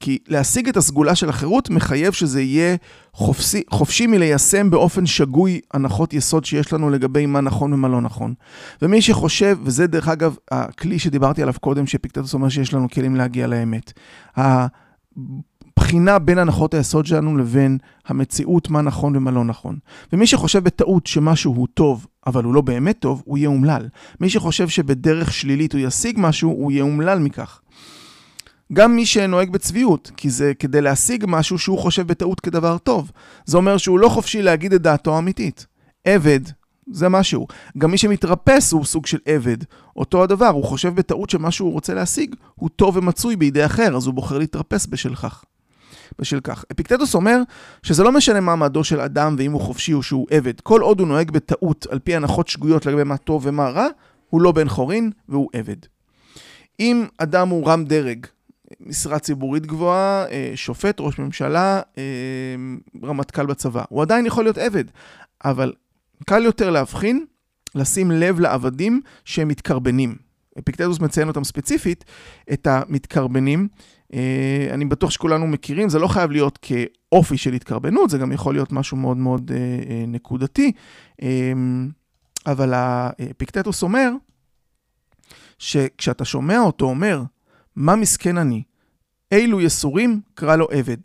כי 0.00 0.18
להשיג 0.28 0.68
את 0.68 0.76
הסגולה 0.76 1.14
של 1.14 1.28
החירות 1.28 1.70
מחייב 1.70 2.12
שזה 2.12 2.42
יהיה 2.42 2.76
חופשי, 3.12 3.62
חופשי 3.70 4.06
מליישם 4.06 4.70
באופן 4.70 5.06
שגוי 5.06 5.60
הנחות 5.74 6.14
יסוד 6.14 6.44
שיש 6.44 6.72
לנו 6.72 6.90
לגבי 6.90 7.26
מה 7.26 7.40
נכון 7.40 7.72
ומה 7.72 7.88
לא 7.88 8.00
נכון. 8.00 8.34
ומי 8.82 9.02
שחושב, 9.02 9.58
וזה 9.62 9.86
דרך 9.86 10.08
אגב 10.08 10.36
הכלי 10.50 10.98
שדיברתי 10.98 11.42
עליו 11.42 11.54
קודם, 11.60 11.86
שפיקטטוס 11.86 12.34
אומר 12.34 12.48
שיש 12.48 12.74
לנו 12.74 12.88
כלים 12.90 13.16
להגיע 13.16 13.46
לאמת. 13.46 13.92
הבחינה 15.84 16.18
בין 16.18 16.38
הנחות 16.38 16.74
היסוד 16.74 17.06
שלנו 17.06 17.36
לבין 17.36 17.78
המציאות, 18.06 18.70
מה 18.70 18.82
נכון 18.82 19.16
ומה 19.16 19.30
לא 19.30 19.44
נכון. 19.44 19.78
ומי 20.12 20.26
שחושב 20.26 20.64
בטעות 20.64 21.06
שמשהו 21.06 21.54
הוא 21.54 21.66
טוב, 21.74 22.06
אבל 22.26 22.44
הוא 22.44 22.54
לא 22.54 22.60
באמת 22.60 22.98
טוב, 22.98 23.22
הוא 23.24 23.38
יהיה 23.38 23.48
אומלל. 23.48 23.88
מי 24.20 24.30
שחושב 24.30 24.68
שבדרך 24.68 25.32
שלילית 25.32 25.72
הוא 25.72 25.80
ישיג 25.80 26.16
משהו, 26.18 26.50
הוא 26.50 26.72
יהיה 26.72 26.82
אומלל 26.82 27.18
מכך. 27.18 27.60
גם 28.72 28.96
מי 28.96 29.06
שנוהג 29.06 29.50
בצביעות, 29.50 30.10
כי 30.16 30.30
זה 30.30 30.52
כדי 30.58 30.80
להשיג 30.80 31.24
משהו 31.28 31.58
שהוא 31.58 31.78
חושב 31.78 32.06
בטעות 32.06 32.40
כדבר 32.40 32.78
טוב. 32.78 33.10
זה 33.44 33.56
אומר 33.56 33.76
שהוא 33.76 33.98
לא 33.98 34.08
חופשי 34.08 34.42
להגיד 34.42 34.72
את 34.72 34.82
דעתו 34.82 35.16
האמיתית. 35.16 35.66
עבד, 36.04 36.40
זה 36.92 37.08
משהו. 37.08 37.46
גם 37.78 37.90
מי 37.90 37.98
שמתרפס 37.98 38.72
הוא 38.72 38.84
סוג 38.84 39.06
של 39.06 39.18
עבד. 39.26 39.58
אותו 39.96 40.22
הדבר, 40.22 40.48
הוא 40.48 40.64
חושב 40.64 40.94
בטעות 40.94 41.30
שמה 41.30 41.50
שהוא 41.50 41.72
רוצה 41.72 41.94
להשיג 41.94 42.34
הוא 42.54 42.68
טוב 42.76 42.96
ומצוי 42.96 43.36
בידי 43.36 43.66
אחר, 43.66 43.96
אז 43.96 44.06
הוא 44.06 44.14
בוחר 44.14 44.38
להתרפס 44.38 44.86
בשל 44.86 45.14
כך. 45.14 45.44
בשל 46.18 46.40
כך. 46.40 46.64
אפיקטטוס 46.72 47.14
אומר 47.14 47.40
שזה 47.82 48.02
לא 48.02 48.12
משנה 48.12 48.40
מעמדו 48.40 48.84
של 48.84 49.00
אדם 49.00 49.34
ואם 49.38 49.52
הוא 49.52 49.60
חופשי 49.60 49.92
או 49.92 50.02
שהוא 50.02 50.26
עבד. 50.30 50.60
כל 50.60 50.80
עוד 50.80 51.00
הוא 51.00 51.08
נוהג 51.08 51.30
בטעות 51.30 51.86
על 51.90 51.98
פי 51.98 52.16
הנחות 52.16 52.48
שגויות 52.48 52.86
לגבי 52.86 53.04
מה 53.04 53.16
טוב 53.16 53.46
ומה 53.46 53.68
רע, 53.68 53.86
הוא 54.30 54.40
לא 54.40 54.52
בן 54.52 54.68
חורין 54.68 55.10
והוא 55.28 55.48
עבד. 55.52 55.76
אם 56.80 57.06
אדם 57.18 57.48
הוא 57.48 57.68
רם 57.68 57.84
דרג, 57.84 58.26
משרה 58.80 59.18
ציבורית 59.18 59.66
גבוהה, 59.66 60.26
אה, 60.30 60.52
שופט, 60.54 61.00
ראש 61.00 61.18
ממשלה, 61.18 61.80
אה, 61.98 62.02
רמטכ"ל 63.04 63.46
בצבא, 63.46 63.84
הוא 63.88 64.02
עדיין 64.02 64.26
יכול 64.26 64.44
להיות 64.44 64.58
עבד, 64.58 64.84
אבל 65.44 65.72
קל 66.26 66.44
יותר 66.44 66.70
להבחין, 66.70 67.24
לשים 67.74 68.10
לב 68.10 68.40
לעבדים 68.40 69.00
שהם 69.24 69.48
מתקרבנים. 69.48 70.16
אפיקטטוס 70.58 71.00
מציין 71.00 71.28
אותם 71.28 71.44
ספציפית, 71.44 72.04
את 72.52 72.66
המתקרבנים. 72.66 73.68
אה, 74.14 74.68
אני 74.70 74.84
בטוח 74.84 75.10
שכולנו 75.10 75.46
מכירים, 75.46 75.88
זה 75.88 75.98
לא 75.98 76.08
חייב 76.08 76.30
להיות 76.30 76.58
כאופי 76.62 77.36
של 77.36 77.52
התקרבנות, 77.52 78.10
זה 78.10 78.18
גם 78.18 78.32
יכול 78.32 78.54
להיות 78.54 78.72
משהו 78.72 78.96
מאוד 78.96 79.16
מאוד 79.16 79.50
נקודתי. 80.08 80.72
אבל 82.46 82.72
האפיקטטוס 82.74 83.82
אומר, 83.82 84.10
שכשאתה 85.58 86.24
שומע 86.24 86.58
אותו 86.58 86.84
אומר, 86.84 87.22
מה 87.76 87.96
מסכן 87.96 88.38
אני? 88.38 88.62
אילו 89.32 89.60
יסורים 89.60 90.20
קרא 90.34 90.56
לו 90.56 90.68
עבד. 90.70 90.96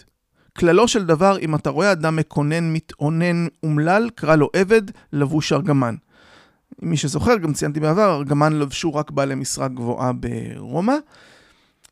כללו 0.57 0.87
של 0.87 1.05
דבר, 1.05 1.39
אם 1.39 1.55
אתה 1.55 1.69
רואה 1.69 1.91
אדם 1.91 2.15
מקונן, 2.15 2.73
מתאונן, 2.73 3.47
אומלל, 3.63 4.09
קרא 4.15 4.35
לו 4.35 4.49
עבד, 4.55 4.81
לבוש 5.13 5.53
ארגמן. 5.53 5.95
מי 6.81 6.97
שזוכר, 6.97 7.37
גם 7.37 7.53
ציינתי 7.53 7.79
בעבר, 7.79 8.15
ארגמן 8.15 8.53
לבשו 8.53 8.95
רק 8.95 9.11
בעלי 9.11 9.35
משרה 9.35 9.67
גבוהה 9.67 10.11
ברומא, 10.13 10.95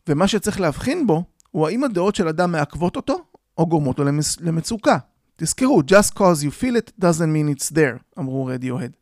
ומה 0.07 0.27
שצריך 0.27 0.59
להבחין 0.59 1.07
בו, 1.07 1.23
הוא 1.51 1.67
האם 1.67 1.83
הדעות 1.83 2.15
של 2.15 2.27
אדם 2.27 2.51
מעכבות 2.51 2.95
אותו, 2.95 3.17
או 3.57 3.67
גורמות 3.67 3.99
לו 3.99 4.05
למצ... 4.05 4.37
למצוקה. 4.41 4.97
תזכרו, 5.35 5.81
just 5.81 6.13
cause 6.13 6.43
you 6.43 6.61
feel 6.61 6.75
it 6.75 6.91
doesn't 7.01 7.31
mean 7.33 7.57
it's 7.57 7.73
there, 7.73 8.19
אמרו 8.19 8.45
רדיוהד. 8.45 8.95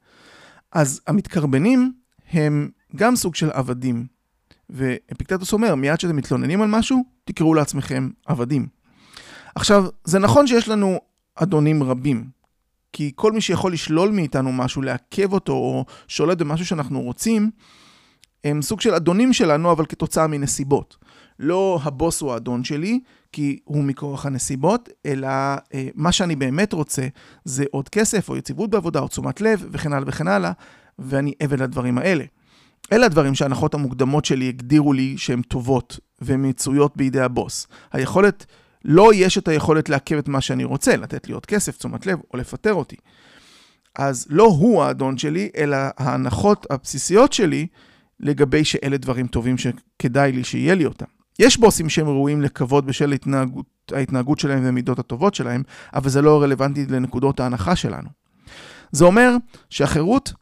אז 0.71 1.01
המתקרבנים 1.07 1.93
הם 2.31 2.69
גם 2.95 3.15
סוג 3.15 3.35
של 3.35 3.49
עבדים. 3.51 4.07
ואפיקטטוס 4.69 5.53
אומר, 5.53 5.75
מיד 5.75 5.99
שאתם 5.99 6.15
מתלוננים 6.15 6.61
על 6.61 6.67
משהו, 6.67 7.03
תקראו 7.23 7.53
לעצמכם 7.53 8.09
עבדים. 8.25 8.67
עכשיו, 9.55 9.85
זה 10.03 10.19
נכון 10.19 10.47
שיש 10.47 10.67
לנו 10.67 10.99
אדונים 11.35 11.83
רבים, 11.83 12.29
כי 12.93 13.11
כל 13.15 13.31
מי 13.31 13.41
שיכול 13.41 13.73
לשלול 13.73 14.11
מאיתנו 14.11 14.51
משהו, 14.51 14.81
לעכב 14.81 15.33
אותו, 15.33 15.53
או 15.53 15.85
שולט 16.07 16.37
במשהו 16.37 16.65
שאנחנו 16.65 17.01
רוצים, 17.01 17.51
הם 18.45 18.61
סוג 18.61 18.81
של 18.81 18.93
אדונים 18.93 19.33
שלנו, 19.33 19.71
אבל 19.71 19.85
כתוצאה 19.85 20.27
מנסיבות. 20.27 20.97
לא 21.39 21.79
הבוס 21.83 22.21
הוא 22.21 22.33
האדון 22.33 22.63
שלי, 22.63 22.99
כי 23.31 23.59
הוא 23.63 23.83
מכורח 23.83 24.25
הנסיבות, 24.25 24.89
אלא 25.05 25.27
אה, 25.27 25.87
מה 25.95 26.11
שאני 26.11 26.35
באמת 26.35 26.73
רוצה 26.73 27.07
זה 27.45 27.65
עוד 27.71 27.89
כסף, 27.89 28.29
או 28.29 28.37
יציבות 28.37 28.69
בעבודה, 28.69 28.99
או 28.99 29.07
תשומת 29.07 29.41
לב, 29.41 29.67
וכן 29.71 29.93
הלאה 29.93 30.03
וכן 30.07 30.27
הלאה, 30.27 30.51
ואני 30.99 31.33
עבד 31.39 31.61
לדברים 31.61 31.97
האלה. 31.97 32.23
אלה 32.91 33.05
הדברים 33.05 33.35
שההנחות 33.35 33.73
המוקדמות 33.73 34.25
שלי 34.25 34.47
הגדירו 34.47 34.93
לי 34.93 35.17
שהן 35.17 35.41
טובות 35.41 35.99
והן 36.21 36.49
מצויות 36.49 36.97
בידי 36.97 37.21
הבוס. 37.21 37.67
היכולת, 37.91 38.45
לא 38.85 39.13
יש 39.13 39.37
את 39.37 39.47
היכולת 39.47 39.89
לעכב 39.89 40.17
את 40.17 40.27
מה 40.27 40.41
שאני 40.41 40.63
רוצה, 40.63 40.95
לתת 40.95 41.27
לי 41.27 41.33
עוד 41.33 41.45
כסף, 41.45 41.77
תשומת 41.77 42.05
לב, 42.05 42.19
או 42.33 42.37
לפטר 42.37 42.73
אותי. 42.73 42.95
אז 43.95 44.27
לא 44.29 44.43
הוא 44.43 44.83
האדון 44.83 45.17
שלי, 45.17 45.49
אלא 45.57 45.77
ההנחות 45.97 46.67
הבסיסיות 46.69 47.33
שלי 47.33 47.67
לגבי 48.19 48.65
שאלה 48.65 48.97
דברים 48.97 49.27
טובים 49.27 49.55
שכדאי 49.57 50.31
לי 50.31 50.43
שיהיה 50.43 50.75
לי 50.75 50.85
אותם. 50.85 51.05
יש 51.39 51.57
בוסים 51.57 51.89
שהם 51.89 52.07
ראויים 52.07 52.41
לכבוד 52.41 52.85
בשל 52.85 53.11
ההתנהגות, 53.11 53.65
ההתנהגות 53.91 54.39
שלהם 54.39 54.65
והמידות 54.65 54.99
הטובות 54.99 55.35
שלהם, 55.35 55.63
אבל 55.93 56.09
זה 56.09 56.21
לא 56.21 56.43
רלוונטי 56.43 56.85
לנקודות 56.85 57.39
ההנחה 57.39 57.75
שלנו. 57.75 58.09
זה 58.91 59.05
אומר 59.05 59.35
שהחירות 59.69 60.33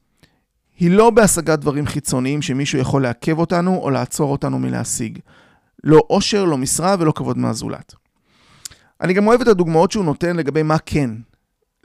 היא 0.79 0.91
לא 0.91 1.09
בהשגת 1.09 1.59
דברים 1.59 1.87
חיצוניים 1.87 2.41
שמישהו 2.41 2.79
יכול 2.79 3.03
לעכב 3.03 3.39
אותנו 3.39 3.77
או 3.77 3.89
לעצור 3.89 4.31
אותנו 4.31 4.59
מלהשיג. 4.59 5.19
לא 5.83 6.03
עושר, 6.07 6.45
לא 6.45 6.57
משרה 6.57 6.95
ולא 6.99 7.11
כבוד 7.11 7.37
מהזולת. 7.37 7.95
אני 9.01 9.13
גם 9.13 9.27
אוהב 9.27 9.41
את 9.41 9.47
הדוגמאות 9.47 9.91
שהוא 9.91 10.05
נותן 10.05 10.35
לגבי 10.35 10.63
מה 10.63 10.77
כן, 10.77 11.09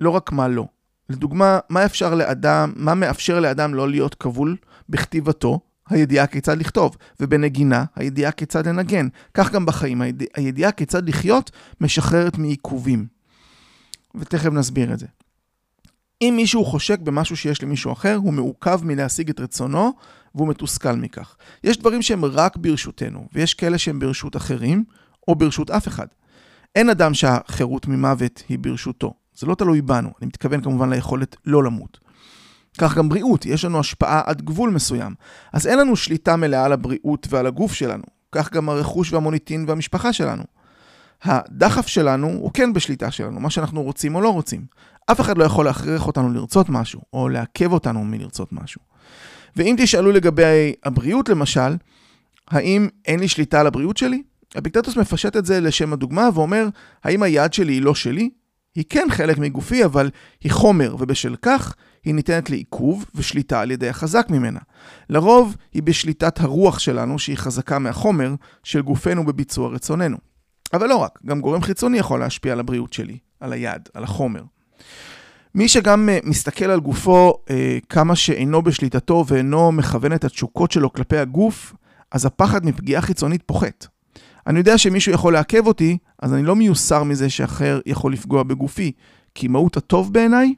לא 0.00 0.10
רק 0.10 0.32
מה 0.32 0.48
לא. 0.48 0.66
לדוגמה, 1.10 1.58
מה 1.68 1.84
אפשר 1.84 2.14
לאדם, 2.14 2.72
מה 2.76 2.94
מאפשר 2.94 3.40
לאדם 3.40 3.74
לא 3.74 3.88
להיות 3.88 4.14
כבול 4.14 4.56
בכתיבתו, 4.88 5.60
הידיעה 5.90 6.26
כיצד 6.26 6.58
לכתוב, 6.58 6.96
ובנגינה, 7.20 7.84
הידיעה 7.96 8.32
כיצד 8.32 8.68
לנגן. 8.68 9.08
כך 9.34 9.52
גם 9.52 9.66
בחיים, 9.66 10.02
הידיעה 10.34 10.72
כיצד 10.72 11.08
לחיות 11.08 11.50
משחררת 11.80 12.38
מעיכובים. 12.38 13.06
ותכף 14.14 14.50
נסביר 14.50 14.92
את 14.92 14.98
זה. 14.98 15.06
אם 16.22 16.34
מישהו 16.36 16.64
חושק 16.64 17.00
במשהו 17.00 17.36
שיש 17.36 17.62
למישהו 17.62 17.92
אחר, 17.92 18.14
הוא 18.14 18.32
מעוכב 18.32 18.80
מלהשיג 18.84 19.30
את 19.30 19.40
רצונו, 19.40 19.92
והוא 20.34 20.48
מתוסכל 20.48 20.92
מכך. 20.92 21.36
יש 21.64 21.78
דברים 21.78 22.02
שהם 22.02 22.24
רק 22.24 22.56
ברשותנו, 22.56 23.28
ויש 23.32 23.54
כאלה 23.54 23.78
שהם 23.78 23.98
ברשות 23.98 24.36
אחרים, 24.36 24.84
או 25.28 25.34
ברשות 25.34 25.70
אף 25.70 25.88
אחד. 25.88 26.06
אין 26.76 26.90
אדם 26.90 27.14
שהחירות 27.14 27.86
ממוות 27.86 28.42
היא 28.48 28.58
ברשותו. 28.58 29.14
זה 29.34 29.46
לא 29.46 29.54
תלוי 29.54 29.82
בנו, 29.82 30.10
אני 30.20 30.26
מתכוון 30.26 30.60
כמובן 30.60 30.90
ליכולת 30.90 31.36
לא 31.44 31.64
למות. 31.64 31.98
כך 32.78 32.96
גם 32.96 33.08
בריאות, 33.08 33.46
יש 33.46 33.64
לנו 33.64 33.80
השפעה 33.80 34.22
עד 34.26 34.42
גבול 34.42 34.70
מסוים. 34.70 35.14
אז 35.52 35.66
אין 35.66 35.78
לנו 35.78 35.96
שליטה 35.96 36.36
מלאה 36.36 36.64
על 36.64 36.72
הבריאות 36.72 37.26
ועל 37.30 37.46
הגוף 37.46 37.72
שלנו. 37.72 38.02
כך 38.32 38.52
גם 38.52 38.68
הרכוש 38.68 39.12
והמוניטין 39.12 39.64
והמשפחה 39.68 40.12
שלנו. 40.12 40.42
הדחף 41.22 41.86
שלנו 41.86 42.26
הוא 42.26 42.50
כן 42.54 42.72
בשליטה 42.72 43.10
שלנו, 43.10 43.40
מה 43.40 43.50
שאנחנו 43.50 43.82
רוצים 43.82 44.14
או 44.14 44.20
לא 44.20 44.28
רוצים. 44.28 44.64
אף 45.10 45.20
אחד 45.20 45.38
לא 45.38 45.44
יכול 45.44 45.64
להכריח 45.64 46.06
אותנו 46.06 46.32
לרצות 46.32 46.68
משהו, 46.68 47.00
או 47.12 47.28
לעכב 47.28 47.72
אותנו 47.72 48.04
מלרצות 48.04 48.52
משהו. 48.52 48.80
ואם 49.56 49.76
תשאלו 49.78 50.12
לגבי 50.12 50.72
הבריאות 50.84 51.28
למשל, 51.28 51.76
האם 52.50 52.88
אין 53.06 53.20
לי 53.20 53.28
שליטה 53.28 53.60
על 53.60 53.66
הבריאות 53.66 53.96
שלי? 53.96 54.22
אפיקטטוס 54.58 54.96
מפשט 54.96 55.36
את 55.36 55.46
זה 55.46 55.60
לשם 55.60 55.92
הדוגמה 55.92 56.28
ואומר, 56.34 56.68
האם 57.04 57.22
היד 57.22 57.52
שלי 57.52 57.72
היא 57.72 57.82
לא 57.82 57.94
שלי? 57.94 58.30
היא 58.78 58.84
כן 58.88 59.06
חלק 59.10 59.38
מגופי, 59.38 59.84
אבל 59.84 60.10
היא 60.40 60.52
חומר, 60.52 60.96
ובשל 60.98 61.36
כך 61.42 61.74
היא 62.04 62.14
ניתנת 62.14 62.50
לעיכוב 62.50 63.04
ושליטה 63.14 63.60
על 63.60 63.70
ידי 63.70 63.88
החזק 63.88 64.26
ממנה. 64.30 64.60
לרוב 65.10 65.56
היא 65.72 65.82
בשליטת 65.82 66.40
הרוח 66.40 66.78
שלנו, 66.78 67.18
שהיא 67.18 67.36
חזקה 67.36 67.78
מהחומר, 67.78 68.34
של 68.64 68.82
גופנו 68.82 69.26
בביצוע 69.26 69.68
רצוננו. 69.68 70.16
אבל 70.72 70.86
לא 70.88 70.96
רק, 70.96 71.18
גם 71.26 71.40
גורם 71.40 71.62
חיצוני 71.62 71.98
יכול 71.98 72.20
להשפיע 72.20 72.52
על 72.52 72.60
הבריאות 72.60 72.92
שלי, 72.92 73.18
על 73.40 73.52
היד, 73.52 73.88
על 73.94 74.04
החומר. 74.04 74.42
מי 75.54 75.68
שגם 75.68 76.08
אה, 76.08 76.18
מסתכל 76.24 76.64
על 76.64 76.80
גופו 76.80 77.34
אה, 77.50 77.78
כמה 77.88 78.16
שאינו 78.16 78.62
בשליטתו 78.62 79.24
ואינו 79.28 79.72
מכוון 79.72 80.12
את 80.12 80.24
התשוקות 80.24 80.70
שלו 80.70 80.92
כלפי 80.92 81.18
הגוף, 81.18 81.74
אז 82.12 82.26
הפחד 82.26 82.66
מפגיעה 82.66 83.02
חיצונית 83.02 83.42
פוחת. 83.46 83.86
אני 84.48 84.58
יודע 84.58 84.78
שמישהו 84.78 85.12
יכול 85.12 85.32
לעכב 85.32 85.66
אותי, 85.66 85.98
אז 86.22 86.34
אני 86.34 86.42
לא 86.42 86.56
מיוסר 86.56 87.02
מזה 87.02 87.30
שאחר 87.30 87.80
יכול 87.86 88.12
לפגוע 88.12 88.42
בגופי, 88.42 88.92
כי 89.34 89.48
מהות 89.48 89.76
הטוב 89.76 90.12
בעיניי 90.12 90.54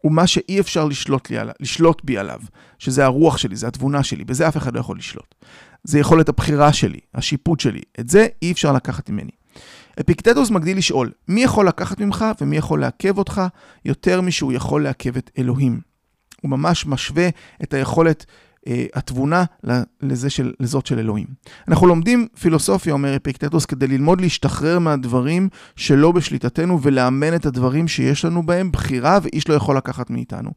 הוא 0.00 0.12
מה 0.12 0.26
שאי 0.26 0.60
אפשר 0.60 0.84
לשלוט, 0.84 1.30
לי, 1.30 1.36
לשלוט 1.60 2.04
בי 2.04 2.18
עליו, 2.18 2.40
שזה 2.78 3.04
הרוח 3.04 3.36
שלי, 3.36 3.56
זה 3.56 3.66
התבונה 3.66 4.02
שלי, 4.02 4.24
בזה 4.24 4.48
אף 4.48 4.56
אחד 4.56 4.74
לא 4.74 4.80
יכול 4.80 4.98
לשלוט. 4.98 5.34
זה 5.84 5.98
יכולת 5.98 6.28
הבחירה 6.28 6.72
שלי, 6.72 6.98
השיפוט 7.14 7.60
שלי, 7.60 7.80
את 8.00 8.08
זה 8.08 8.26
אי 8.42 8.52
אפשר 8.52 8.72
לקחת 8.72 9.10
ממני. 9.10 9.30
אפיקטטוס 10.00 10.50
מגדיל 10.50 10.78
לשאול, 10.78 11.10
מי 11.28 11.42
יכול 11.42 11.68
לקחת 11.68 12.00
ממך 12.00 12.24
ומי 12.40 12.56
יכול 12.56 12.80
לעכב 12.80 13.18
אותך 13.18 13.42
יותר 13.84 14.20
משהוא 14.20 14.52
יכול 14.52 14.84
לעכב 14.84 15.16
את 15.16 15.30
אלוהים. 15.38 15.80
הוא 16.42 16.50
ממש 16.50 16.86
משווה 16.86 17.28
את 17.62 17.74
היכולת 17.74 18.26
התבונה 18.94 19.44
לזה 20.02 20.30
של, 20.30 20.52
לזאת 20.60 20.86
של 20.86 20.98
אלוהים. 20.98 21.26
אנחנו 21.68 21.86
לומדים 21.86 22.26
פילוסופיה, 22.40 22.92
אומר 22.92 23.16
אפיקטטוס, 23.16 23.66
כדי 23.66 23.86
ללמוד 23.86 24.20
להשתחרר 24.20 24.78
מהדברים 24.78 25.48
שלא 25.76 26.12
בשליטתנו 26.12 26.82
ולאמן 26.82 27.34
את 27.34 27.46
הדברים 27.46 27.88
שיש 27.88 28.24
לנו 28.24 28.42
בהם 28.42 28.72
בחירה 28.72 29.18
ואיש 29.22 29.48
לא 29.48 29.54
יכול 29.54 29.76
לקחת 29.76 30.10
מאיתנו. 30.10 30.50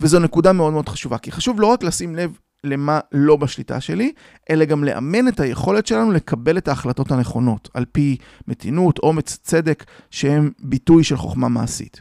וזו 0.00 0.18
נקודה 0.18 0.52
מאוד 0.52 0.72
מאוד 0.72 0.88
חשובה, 0.88 1.18
כי 1.18 1.32
חשוב 1.32 1.60
לא 1.60 1.66
רק 1.66 1.82
לשים 1.82 2.16
לב 2.16 2.38
למה 2.64 3.00
לא 3.12 3.36
בשליטה 3.36 3.80
שלי, 3.80 4.12
אלא 4.50 4.64
גם 4.64 4.84
לאמן 4.84 5.28
את 5.28 5.40
היכולת 5.40 5.86
שלנו 5.86 6.12
לקבל 6.12 6.58
את 6.58 6.68
ההחלטות 6.68 7.12
הנכונות, 7.12 7.68
על 7.74 7.84
פי 7.92 8.16
מתינות, 8.48 8.98
אומץ, 8.98 9.38
צדק, 9.42 9.84
שהם 10.10 10.50
ביטוי 10.58 11.04
של 11.04 11.16
חוכמה 11.16 11.48
מעשית. 11.48 12.00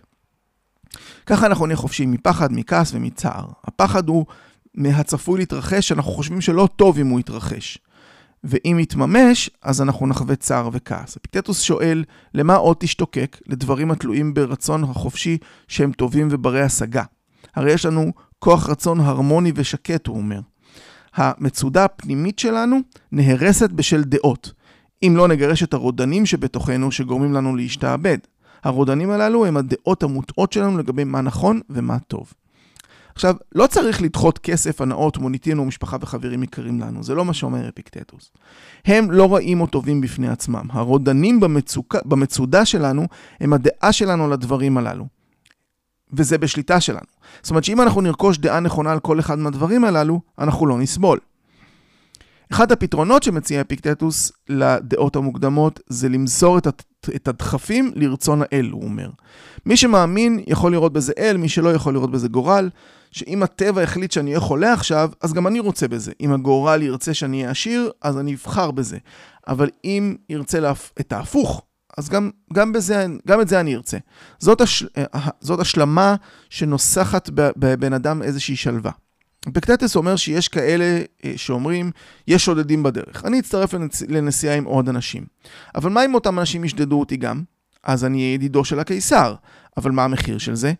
ככה 1.25 1.45
אנחנו 1.45 1.65
נהיה 1.65 1.77
חופשיים 1.77 2.11
מפחד, 2.11 2.51
מכעס 2.51 2.91
ומצער. 2.93 3.45
הפחד 3.65 4.09
הוא 4.09 4.25
מהצפוי 4.77 5.39
להתרחש, 5.39 5.87
שאנחנו 5.87 6.11
חושבים 6.11 6.41
שלא 6.41 6.69
טוב 6.75 6.99
אם 6.99 7.07
הוא 7.07 7.19
יתרחש. 7.19 7.77
ואם 8.43 8.77
יתממש, 8.79 9.49
אז 9.61 9.81
אנחנו 9.81 10.07
נחווה 10.07 10.35
צער 10.35 10.69
וכעס. 10.73 11.17
אפיקטטוס 11.17 11.61
שואל, 11.61 12.03
למה 12.33 12.55
עוד 12.55 12.77
תשתוקק 12.79 13.37
לדברים 13.47 13.91
התלויים 13.91 14.33
ברצון 14.33 14.83
החופשי 14.83 15.37
שהם 15.67 15.91
טובים 15.91 16.27
וברי 16.31 16.61
השגה? 16.61 17.03
הרי 17.55 17.71
יש 17.71 17.85
לנו 17.85 18.11
כוח 18.39 18.69
רצון 18.69 18.99
הרמוני 18.99 19.51
ושקט, 19.55 20.07
הוא 20.07 20.17
אומר. 20.17 20.39
המצודה 21.15 21.85
הפנימית 21.85 22.39
שלנו 22.39 22.79
נהרסת 23.11 23.69
בשל 23.69 24.03
דעות, 24.03 24.51
אם 25.03 25.13
לא 25.17 25.27
נגרש 25.27 25.63
את 25.63 25.73
הרודנים 25.73 26.25
שבתוכנו 26.25 26.91
שגורמים 26.91 27.33
לנו 27.33 27.55
להשתעבד. 27.55 28.17
הרודנים 28.63 29.09
הללו 29.09 29.45
הם 29.45 29.57
הדעות 29.57 30.03
המוטעות 30.03 30.53
שלנו 30.53 30.77
לגבי 30.77 31.03
מה 31.03 31.21
נכון 31.21 31.61
ומה 31.69 31.99
טוב. 31.99 32.33
עכשיו, 33.17 33.35
לא 33.55 33.67
צריך 33.67 34.01
לדחות 34.01 34.39
כסף, 34.39 34.81
הנאות, 34.81 35.17
מוניטין 35.17 35.59
ומשפחה 35.59 35.97
וחברים 36.01 36.43
יקרים 36.43 36.79
לנו, 36.79 37.03
זה 37.03 37.15
לא 37.15 37.25
מה 37.25 37.33
שאומר 37.33 37.69
אפיקטטוס. 37.69 38.31
הם 38.85 39.11
לא 39.11 39.33
רעים 39.33 39.61
או 39.61 39.67
טובים 39.67 40.01
בפני 40.01 40.27
עצמם. 40.27 40.65
הרודנים 40.69 41.39
במצוקה, 41.39 41.99
במצודה 42.05 42.65
שלנו 42.65 43.07
הם 43.39 43.53
הדעה 43.53 43.91
שלנו 43.91 44.25
על 44.25 44.33
הדברים 44.33 44.77
הללו. 44.77 45.05
וזה 46.13 46.37
בשליטה 46.37 46.81
שלנו. 46.81 47.07
זאת 47.41 47.49
אומרת 47.49 47.63
שאם 47.63 47.81
אנחנו 47.81 48.01
נרכוש 48.01 48.37
דעה 48.37 48.59
נכונה 48.59 48.91
על 48.91 48.99
כל 48.99 49.19
אחד 49.19 49.39
מהדברים 49.39 49.83
הללו, 49.83 50.21
אנחנו 50.39 50.67
לא 50.67 50.77
נסבול. 50.77 51.19
אחד 52.51 52.71
הפתרונות 52.71 53.23
שמציע 53.23 53.61
אפיקטטוס 53.61 54.31
לדעות 54.49 55.15
המוקדמות 55.15 55.79
זה 55.87 56.09
למסור 56.09 56.57
את, 56.57 56.67
את 57.15 57.27
הדחפים 57.27 57.91
לרצון 57.95 58.41
האל, 58.41 58.69
הוא 58.71 58.83
אומר. 58.83 59.09
מי 59.65 59.77
שמאמין 59.77 60.43
יכול 60.47 60.71
לראות 60.71 60.93
בזה 60.93 61.13
אל, 61.17 61.37
מי 61.37 61.49
שלא 61.49 61.73
יכול 61.73 61.93
לראות 61.93 62.11
בזה 62.11 62.27
גורל, 62.27 62.69
שאם 63.11 63.43
הטבע 63.43 63.81
החליט 63.81 64.11
שאני 64.11 64.29
אהיה 64.29 64.39
חולה 64.39 64.73
עכשיו, 64.73 65.11
אז 65.21 65.33
גם 65.33 65.47
אני 65.47 65.59
רוצה 65.59 65.87
בזה. 65.87 66.11
אם 66.21 66.33
הגורל 66.33 66.81
ירצה 66.81 67.13
שאני 67.13 67.37
אהיה 67.37 67.51
עשיר, 67.51 67.91
אז 68.01 68.17
אני 68.17 68.33
אבחר 68.33 68.71
בזה. 68.71 68.97
אבל 69.47 69.69
אם 69.83 70.15
ירצה 70.29 70.59
להפ... 70.59 70.91
את 70.99 71.13
ההפוך, 71.13 71.61
אז 71.97 72.09
גם, 72.09 72.29
גם, 72.53 72.73
בזה, 72.73 73.05
גם 73.27 73.41
את 73.41 73.47
זה 73.47 73.59
אני 73.59 73.75
ארצה. 73.75 73.97
זאת, 74.39 74.61
הש, 74.61 74.83
אה, 74.97 75.29
זאת 75.41 75.59
השלמה 75.59 76.15
שנוסחת 76.49 77.29
בבן 77.33 77.93
אדם 77.93 78.23
איזושהי 78.23 78.55
שלווה. 78.55 78.91
אפקטטס 79.49 79.95
אומר 79.95 80.15
שיש 80.15 80.47
כאלה 80.47 81.01
אה, 81.25 81.33
שאומרים, 81.35 81.91
יש 82.27 82.45
שודדים 82.45 82.83
בדרך. 82.83 83.25
אני 83.25 83.39
אצטרף 83.39 83.73
לנס... 83.73 84.01
לנסיעה 84.07 84.55
עם 84.55 84.63
עוד 84.63 84.89
אנשים. 84.89 85.25
אבל 85.75 85.89
מה 85.89 86.05
אם 86.05 86.13
אותם 86.13 86.39
אנשים 86.39 86.63
ישדדו 86.63 86.99
אותי 86.99 87.17
גם? 87.17 87.43
אז 87.83 88.05
אני 88.05 88.17
אהיה 88.17 88.33
ידידו 88.33 88.65
של 88.65 88.79
הקיסר. 88.79 89.35
אבל 89.77 89.91
מה 89.91 90.03
המחיר 90.03 90.37
של 90.37 90.55
זה? 90.55 90.73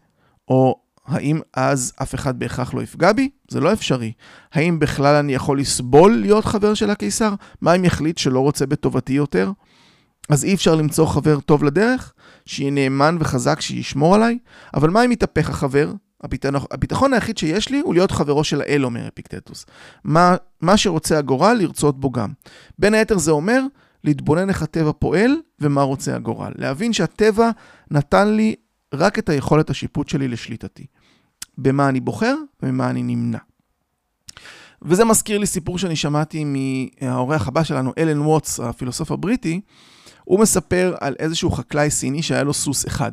או 0.48 0.80
האם 1.08 1.40
אז 1.54 1.94
אף 2.02 2.16
אחד 2.16 2.40
בהכרח 2.40 2.74
לא 2.74 2.82
יפגע 2.82 3.14
בי? 3.14 3.30
זה 3.50 3.60
לא 3.60 3.74
אפשרי. 3.74 4.12
האם 4.54 4.80
בכלל 4.80 5.16
אני 5.16 5.34
יכול 5.34 5.60
לסבול 5.60 6.16
להיות 6.16 6.46
חבר 6.46 6.74
של 6.74 6.90
הקיסר? 6.90 7.34
מה 7.62 7.74
אם 7.76 7.86
יחליט 7.86 8.18
שלא 8.18 8.40
רוצה 8.40 8.66
בטובתי 8.66 9.14
יותר? 9.14 9.52
אז 10.30 10.46
אי 10.46 10.54
אפשר 10.54 10.76
למצוא 10.76 11.06
חבר 11.06 11.40
טוב 11.40 11.64
לדרך? 11.64 12.14
שיהיה 12.46 12.72
נאמן 12.72 13.18
וחזק 13.20 13.62
שישמור 13.62 14.16
עליי? 14.16 14.38
אבל 14.74 14.90
מה 14.90 15.06
אם 15.06 15.12
יתהפך 15.12 15.50
החבר? 15.50 15.92
הביטחון 16.72 17.14
היחיד 17.14 17.38
שיש 17.38 17.70
לי 17.70 17.80
הוא 17.80 17.94
להיות 17.94 18.12
חברו 18.12 18.44
של 18.44 18.62
האל, 18.62 18.86
אומר 18.86 19.08
אפיקטטוס. 19.08 19.66
מה, 20.04 20.36
מה 20.62 20.78
שרוצה 20.78 21.18
הגורל, 21.18 21.58
לרצות 21.60 22.00
בו 22.00 22.12
גם. 22.12 22.30
בין 22.80 22.94
היתר 22.94 23.18
זה 23.18 23.32
אומר 23.32 23.62
להתבונן 24.04 24.50
איך 24.50 24.62
הטבע 24.62 24.92
פועל 25.00 25.32
ומה 25.60 25.82
רוצה 25.82 26.16
הגורל. 26.16 26.52
להבין 26.56 26.94
שהטבע 26.94 27.50
נתן 27.92 28.28
לי 28.28 28.56
רק 28.94 29.20
את 29.20 29.30
היכולת 29.30 29.70
השיפוט 29.70 30.10
שלי 30.10 30.28
לשליטתי. 30.28 30.86
במה 31.58 31.90
אני 31.90 32.00
בוחר 32.00 32.36
וממה 32.64 32.90
אני 32.90 33.04
נמנע. 33.04 33.38
וזה 34.82 35.06
מזכיר 35.06 35.38
לי 35.38 35.46
סיפור 35.46 35.78
שאני 35.78 35.96
שמעתי 35.96 36.46
מהאורח 37.02 37.48
הבא 37.48 37.64
שלנו, 37.64 37.94
אלן 37.98 38.20
ווטס, 38.20 38.60
הפילוסוף 38.60 39.12
הבריטי. 39.12 39.62
הוא 40.24 40.40
מספר 40.40 40.96
על 41.00 41.16
איזשהו 41.20 41.52
חקלאי 41.52 41.90
סיני 41.90 42.24
שהיה 42.24 42.44
לו 42.44 42.54
סוס 42.54 42.88
אחד. 42.88 43.12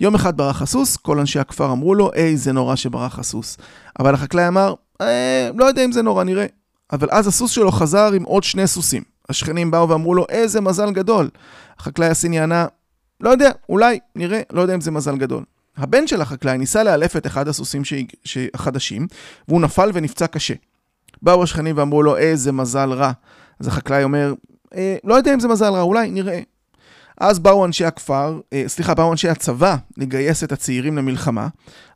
יום 0.00 0.14
אחד 0.14 0.36
ברח 0.36 0.62
הסוס, 0.62 0.96
כל 0.96 1.18
אנשי 1.18 1.38
הכפר 1.38 1.72
אמרו 1.72 1.94
לו, 1.94 2.10
היי, 2.14 2.36
זה 2.36 2.52
נורא 2.52 2.76
שברח 2.76 3.18
הסוס. 3.18 3.56
אבל 3.98 4.14
החקלאי 4.14 4.48
אמר, 4.48 4.74
אה, 5.00 5.50
לא 5.54 5.64
יודע 5.64 5.84
אם 5.84 5.92
זה 5.92 6.02
נורא, 6.02 6.24
נראה. 6.24 6.46
אבל 6.92 7.08
אז 7.10 7.26
הסוס 7.26 7.50
שלו 7.50 7.72
חזר 7.72 8.12
עם 8.12 8.22
עוד 8.22 8.42
שני 8.42 8.66
סוסים. 8.66 9.02
השכנים 9.28 9.70
באו 9.70 9.88
ואמרו 9.88 10.14
לו, 10.14 10.26
איזה 10.28 10.60
מזל 10.60 10.90
גדול. 10.90 11.30
החקלאי 11.78 12.08
הסיני 12.08 12.40
ענה, 12.40 12.66
לא 13.20 13.30
יודע, 13.30 13.50
אולי, 13.68 13.98
נראה, 14.16 14.40
לא 14.52 14.60
יודע 14.60 14.74
אם 14.74 14.80
זה 14.80 14.90
מזל 14.90 15.16
גדול. 15.16 15.44
הבן 15.76 16.06
של 16.06 16.20
החקלאי 16.20 16.58
ניסה 16.58 16.82
לאלף 16.82 17.16
את 17.16 17.26
אחד 17.26 17.48
הסוסים 17.48 17.82
החדשים, 18.54 19.06
והוא 19.48 19.60
נפל 19.60 19.90
ונפצע 19.94 20.26
קשה. 20.26 20.54
באו 21.22 21.42
השכנים 21.42 21.76
ואמרו 21.78 22.02
לו, 22.02 22.16
איזה 22.16 22.52
מזל 22.52 22.92
רע. 22.92 23.12
אז 23.60 23.66
החקלאי 23.66 24.04
אומר, 24.04 24.34
אה, 24.74 24.96
לא 25.04 25.14
יודע 25.14 25.34
אם 25.34 25.40
זה 25.40 25.48
מזל 25.48 25.72
רע, 25.72 25.80
אולי, 25.80 26.10
נראה. 26.10 26.40
אז 27.20 27.38
באו 27.38 27.64
אנשי 27.64 27.84
הכפר, 27.84 28.40
אה, 28.52 28.64
סליחה, 28.66 28.94
באו 28.94 29.12
אנשי 29.12 29.28
הצבא 29.28 29.76
לגייס 29.96 30.44
את 30.44 30.52
הצעירים 30.52 30.96
למלחמה, 30.96 31.48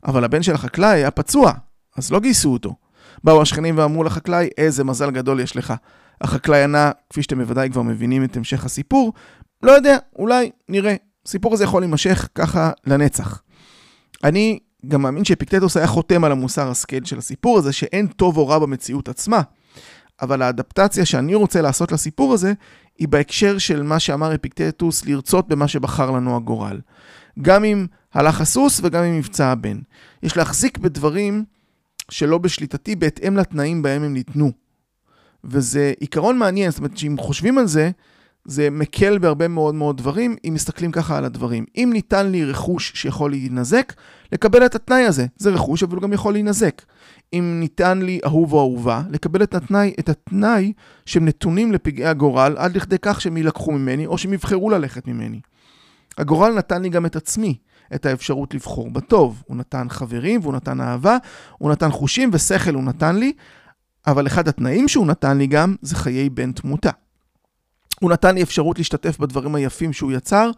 אבל 0.05 0.23
הבן 0.23 0.43
של 0.43 0.55
החקלאי 0.55 0.89
היה 0.89 1.11
פצוע, 1.11 1.53
אז 1.97 2.11
לא 2.11 2.19
גייסו 2.19 2.53
אותו. 2.53 2.75
באו 3.23 3.41
השכנים 3.41 3.77
ואמרו 3.77 4.03
לחקלאי, 4.03 4.49
איזה 4.57 4.83
מזל 4.83 5.11
גדול 5.11 5.39
יש 5.39 5.55
לך. 5.55 5.73
החקלאי 6.21 6.63
ענה, 6.63 6.91
כפי 7.09 7.23
שאתם 7.23 7.37
בוודאי 7.37 7.69
כבר 7.69 7.81
מבינים 7.81 8.23
את 8.23 8.37
המשך 8.37 8.65
הסיפור, 8.65 9.13
לא 9.63 9.71
יודע, 9.71 9.97
אולי, 10.15 10.51
נראה. 10.69 10.95
הסיפור 11.25 11.53
הזה 11.53 11.63
יכול 11.63 11.81
להימשך 11.81 12.27
ככה 12.35 12.71
לנצח. 12.85 13.41
אני 14.23 14.59
גם 14.87 15.01
מאמין 15.01 15.25
שאפיקטטוס 15.25 15.77
היה 15.77 15.87
חותם 15.87 16.23
על 16.23 16.31
המוסר 16.31 16.71
השכל 16.71 17.05
של 17.05 17.17
הסיפור 17.17 17.57
הזה, 17.57 17.73
שאין 17.73 18.07
טוב 18.07 18.37
או 18.37 18.47
רע 18.47 18.59
במציאות 18.59 19.09
עצמה. 19.09 19.41
אבל 20.21 20.41
האדפטציה 20.41 21.05
שאני 21.05 21.35
רוצה 21.35 21.61
לעשות 21.61 21.91
לסיפור 21.91 22.33
הזה, 22.33 22.53
היא 22.99 23.07
בהקשר 23.07 23.57
של 23.57 23.83
מה 23.83 23.99
שאמר 23.99 24.35
אפיקטטוס, 24.35 25.05
לרצות 25.05 25.47
במה 25.47 25.67
שבחר 25.67 26.11
לנו 26.11 26.35
הגורל. 26.35 26.79
גם 27.41 27.63
אם 27.63 27.85
הלך 28.13 28.41
הסוס 28.41 28.79
וגם 28.83 29.03
אם 29.03 29.17
מבצע 29.17 29.47
הבן. 29.47 29.79
יש 30.23 30.37
להחזיק 30.37 30.77
בדברים 30.77 31.43
שלא 32.09 32.37
בשליטתי 32.37 32.95
בהתאם 32.95 33.37
לתנאים 33.37 33.81
בהם 33.81 34.03
הם 34.03 34.13
ניתנו. 34.13 34.51
וזה 35.43 35.93
עיקרון 35.99 36.37
מעניין, 36.37 36.71
זאת 36.71 36.79
אומרת 36.79 36.97
שאם 36.97 37.15
חושבים 37.19 37.57
על 37.57 37.67
זה, 37.67 37.91
זה 38.45 38.69
מקל 38.69 39.17
בהרבה 39.17 39.47
מאוד 39.47 39.75
מאוד 39.75 39.97
דברים, 39.97 40.35
אם 40.47 40.53
מסתכלים 40.53 40.91
ככה 40.91 41.17
על 41.17 41.25
הדברים. 41.25 41.65
אם 41.75 41.89
ניתן 41.93 42.31
לי 42.31 42.45
רכוש 42.45 42.91
שיכול 42.95 43.31
להינזק, 43.31 43.93
לקבל 44.31 44.65
את 44.65 44.75
התנאי 44.75 45.03
הזה. 45.03 45.25
זה 45.37 45.49
רכוש, 45.49 45.83
אבל 45.83 45.95
הוא 45.95 46.01
גם 46.01 46.13
יכול 46.13 46.33
להינזק. 46.33 46.81
אם 47.33 47.57
ניתן 47.59 48.01
לי 48.01 48.19
אהוב 48.25 48.53
או 48.53 48.59
אהובה, 48.59 49.01
לקבל 49.09 49.43
את 49.43 49.55
התנאי, 49.55 49.93
את 49.99 50.09
התנאי 50.09 50.73
שהם 51.05 51.25
נתונים 51.25 51.71
לפגעי 51.71 52.07
הגורל, 52.07 52.55
עד 52.57 52.75
לכדי 52.75 52.95
כך 53.01 53.21
שהם 53.21 53.37
יילקחו 53.37 53.71
ממני, 53.71 54.05
או 54.05 54.17
שהם 54.17 54.33
יבחרו 54.33 54.69
ללכת 54.69 55.07
ממני. 55.07 55.39
הגורל 56.17 56.53
נתן 56.53 56.81
לי 56.81 56.89
גם 56.89 57.05
את 57.05 57.15
עצמי, 57.15 57.57
את 57.95 58.05
האפשרות 58.05 58.53
לבחור 58.53 58.91
בטוב. 58.91 59.43
הוא 59.45 59.57
נתן 59.57 59.89
חברים, 59.89 60.39
והוא 60.43 60.53
נתן 60.53 60.81
אהבה, 60.81 61.17
הוא 61.57 61.71
נתן 61.71 61.91
חושים 61.91 62.29
ושכל 62.33 62.73
הוא 62.73 62.83
נתן 62.83 63.15
לי, 63.15 63.33
אבל 64.07 64.27
אחד 64.27 64.47
התנאים 64.47 64.87
שהוא 64.87 65.07
נתן 65.07 65.37
לי 65.37 65.47
גם, 65.47 65.75
זה 65.81 65.95
חיי 65.95 66.29
בן 66.29 66.51
תמותה. 66.51 66.91
הוא 68.01 68.11
נתן 68.11 68.35
לי 68.35 68.43
אפשרות 68.43 68.77
להשתתף 68.77 69.17
בדברים 69.19 69.55
היפים 69.55 69.93
שהוא 69.93 70.11
יצר, 70.11 70.51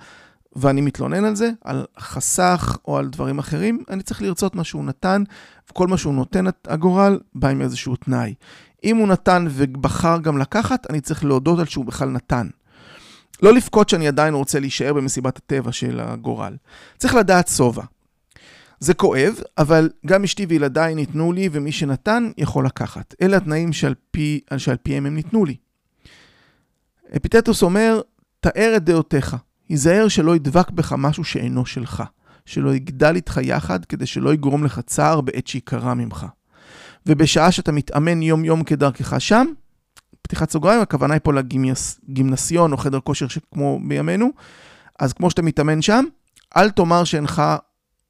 ואני 0.55 0.81
מתלונן 0.81 1.25
על 1.25 1.35
זה, 1.35 1.51
על 1.63 1.85
חסך 1.99 2.77
או 2.87 2.97
על 2.97 3.07
דברים 3.07 3.39
אחרים, 3.39 3.83
אני 3.89 4.03
צריך 4.03 4.21
לרצות 4.21 4.55
מה 4.55 4.63
שהוא 4.63 4.83
נתן, 4.83 5.23
וכל 5.69 5.87
מה 5.87 5.97
שהוא 5.97 6.13
נותן 6.13 6.45
הגורל 6.67 7.19
בא 7.35 7.47
עם 7.47 7.61
איזשהו 7.61 7.95
תנאי. 7.95 8.33
אם 8.83 8.97
הוא 8.97 9.07
נתן 9.07 9.45
ובחר 9.49 10.17
גם 10.19 10.37
לקחת, 10.37 10.89
אני 10.89 11.01
צריך 11.01 11.25
להודות 11.25 11.59
על 11.59 11.65
שהוא 11.65 11.85
בכלל 11.85 12.09
נתן. 12.09 12.47
לא 13.41 13.53
לבכות 13.53 13.89
שאני 13.89 14.07
עדיין 14.07 14.33
רוצה 14.33 14.59
להישאר 14.59 14.93
במסיבת 14.93 15.37
הטבע 15.37 15.71
של 15.71 15.99
הגורל. 15.99 16.55
צריך 16.97 17.15
לדעת 17.15 17.47
שובע. 17.47 17.83
זה 18.79 18.93
כואב, 18.93 19.33
אבל 19.57 19.89
גם 20.05 20.23
אשתי 20.23 20.45
וילדיי 20.45 20.95
ניתנו 20.95 21.33
לי, 21.33 21.49
ומי 21.51 21.71
שנתן 21.71 22.31
יכול 22.37 22.65
לקחת. 22.65 23.15
אלה 23.21 23.37
התנאים 23.37 23.73
שעל, 23.73 23.95
פי, 24.11 24.39
שעל 24.57 24.77
פיהם 24.83 25.05
הם 25.05 25.15
ניתנו 25.15 25.45
לי. 25.45 25.55
אפיטטוס 27.17 27.63
אומר, 27.63 28.01
תאר 28.39 28.73
את 28.77 28.83
דעותיך. 28.83 29.35
היזהר 29.69 30.07
שלא 30.07 30.35
ידבק 30.35 30.71
בך 30.71 30.93
משהו 30.97 31.23
שאינו 31.23 31.65
שלך. 31.65 32.03
שלא 32.45 32.75
יגדל 32.75 33.15
איתך 33.15 33.39
יחד, 33.43 33.85
כדי 33.85 34.05
שלא 34.05 34.33
יגרום 34.33 34.63
לך 34.63 34.79
צער 34.79 35.21
בעת 35.21 35.47
שיקרה 35.47 35.93
ממך. 35.93 36.25
ובשעה 37.05 37.51
שאתה 37.51 37.71
מתאמן 37.71 38.21
יום-יום 38.21 38.63
כדרכך 38.63 39.21
שם, 39.21 39.45
פתיחת 40.21 40.51
סוגריים, 40.51 40.81
הכוונה 40.81 41.13
היא 41.13 41.21
פה 41.23 41.33
לגימנסיון 41.33 42.71
או 42.71 42.77
חדר 42.77 42.99
כושר 42.99 43.25
כמו 43.53 43.79
בימינו, 43.87 44.29
אז 44.99 45.13
כמו 45.13 45.29
שאתה 45.29 45.41
מתאמן 45.41 45.81
שם, 45.81 46.05
אל 46.57 46.69
תאמר 46.69 47.03
שאינך 47.03 47.41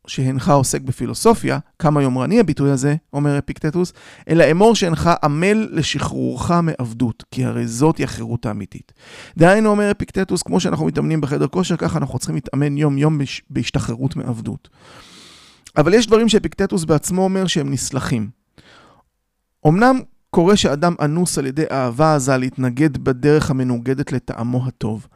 שהנך 0.07 0.49
עוסק 0.49 0.81
בפילוסופיה, 0.81 1.59
כמה 1.79 2.01
יומרני 2.01 2.39
הביטוי 2.39 2.71
הזה, 2.71 2.95
אומר 3.13 3.37
אפיקטטוס, 3.37 3.93
אלא 4.29 4.51
אמור 4.51 4.75
שאינך 4.75 5.09
עמל 5.23 5.67
לשחרורך 5.71 6.51
מעבדות, 6.51 7.23
כי 7.31 7.45
הרי 7.45 7.67
זאת 7.67 7.97
היא 7.97 8.03
החירות 8.03 8.45
האמיתית. 8.45 8.91
דהיינו, 9.37 9.69
אומר 9.69 9.91
אפיקטטוס, 9.91 10.43
כמו 10.43 10.59
שאנחנו 10.59 10.85
מתאמנים 10.85 11.21
בחדר 11.21 11.47
כושר, 11.47 11.77
ככה 11.77 11.99
אנחנו 11.99 12.19
צריכים 12.19 12.35
להתאמן 12.35 12.77
יום-יום 12.77 13.19
בהשתחררות 13.49 14.15
מעבדות. 14.15 14.69
אבל 15.77 15.93
יש 15.93 16.07
דברים 16.07 16.29
שאפיקטטוס 16.29 16.83
בעצמו 16.83 17.23
אומר 17.23 17.47
שהם 17.47 17.71
נסלחים. 17.71 18.29
אמנם 19.67 19.99
קורה 20.29 20.55
שאדם 20.55 20.95
אנוס 21.01 21.37
על 21.37 21.45
ידי 21.45 21.65
אהבה 21.71 22.15
עזה 22.15 22.37
להתנגד 22.37 22.97
בדרך 22.97 23.51
המנוגדת 23.51 24.11
לטעמו 24.11 24.67
הטוב. 24.67 25.07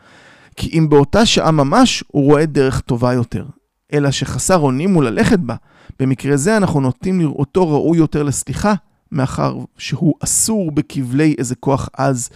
כי 0.56 0.80
אם 0.80 0.90
באותה 0.90 1.26
שעה 1.26 1.52
ממש 1.52 2.04
הוא 2.08 2.26
רואה 2.26 2.46
דרך 2.46 2.80
טובה 2.82 3.14
יותר, 3.14 3.46
אלא 3.94 4.12
שחסר 4.12 4.58
אונים 4.58 4.94
הוא 4.94 5.04
ללכת 5.04 5.40
בה. 5.40 5.56
במקרה 6.00 6.38
זה 6.38 6.58
אנחנו 6.58 6.82
נוטים 6.82 7.22
לראותו 7.22 7.70
ראוי 7.70 7.98
יותר 7.98 8.24
לסליחה, 8.24 8.74
מאחר 9.12 9.58
שהוא 9.78 10.16
אסור 10.24 10.72
בכבלי 10.72 11.36
איזה 11.38 11.56
כוח 11.56 11.90
עז, 11.98 12.30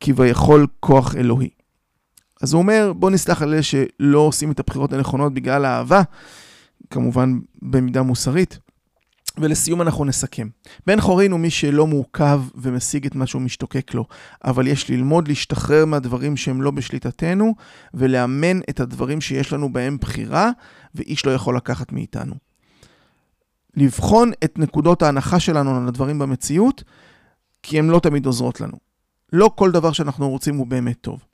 כביכול 0.00 0.66
כוח 0.80 1.16
אלוהי. 1.16 1.48
אז 2.42 2.52
הוא 2.52 2.62
אומר, 2.62 2.92
בוא 2.96 3.10
נסלח 3.10 3.42
על 3.42 3.54
אלה 3.54 3.62
שלא 3.62 4.18
עושים 4.18 4.50
את 4.50 4.60
הבחירות 4.60 4.92
הנכונות 4.92 5.34
בגלל 5.34 5.64
האהבה, 5.64 6.02
כמובן 6.90 7.38
במידה 7.62 8.02
מוסרית. 8.02 8.58
ולסיום 9.38 9.82
אנחנו 9.82 10.04
נסכם. 10.04 10.48
בן 10.86 11.00
חורין 11.00 11.32
הוא 11.32 11.40
מי 11.40 11.50
שלא 11.50 11.86
מעוכב 11.86 12.42
ומשיג 12.54 13.06
את 13.06 13.14
מה 13.14 13.26
שהוא 13.26 13.42
משתוקק 13.42 13.94
לו, 13.94 14.06
אבל 14.44 14.66
יש 14.66 14.90
ללמוד 14.90 15.28
להשתחרר 15.28 15.84
מהדברים 15.84 16.36
שהם 16.36 16.62
לא 16.62 16.70
בשליטתנו, 16.70 17.54
ולאמן 17.94 18.60
את 18.70 18.80
הדברים 18.80 19.20
שיש 19.20 19.52
לנו 19.52 19.72
בהם 19.72 19.96
בחירה, 20.00 20.50
ואיש 20.94 21.26
לא 21.26 21.34
יכול 21.34 21.56
לקחת 21.56 21.92
מאיתנו. 21.92 22.34
לבחון 23.76 24.32
את 24.44 24.58
נקודות 24.58 25.02
ההנחה 25.02 25.40
שלנו 25.40 25.76
על 25.76 25.88
הדברים 25.88 26.18
במציאות, 26.18 26.84
כי 27.62 27.78
הן 27.78 27.86
לא 27.90 27.98
תמיד 27.98 28.26
עוזרות 28.26 28.60
לנו. 28.60 28.76
לא 29.32 29.50
כל 29.54 29.70
דבר 29.70 29.92
שאנחנו 29.92 30.30
רוצים 30.30 30.56
הוא 30.56 30.66
באמת 30.66 30.96
טוב. 31.00 31.24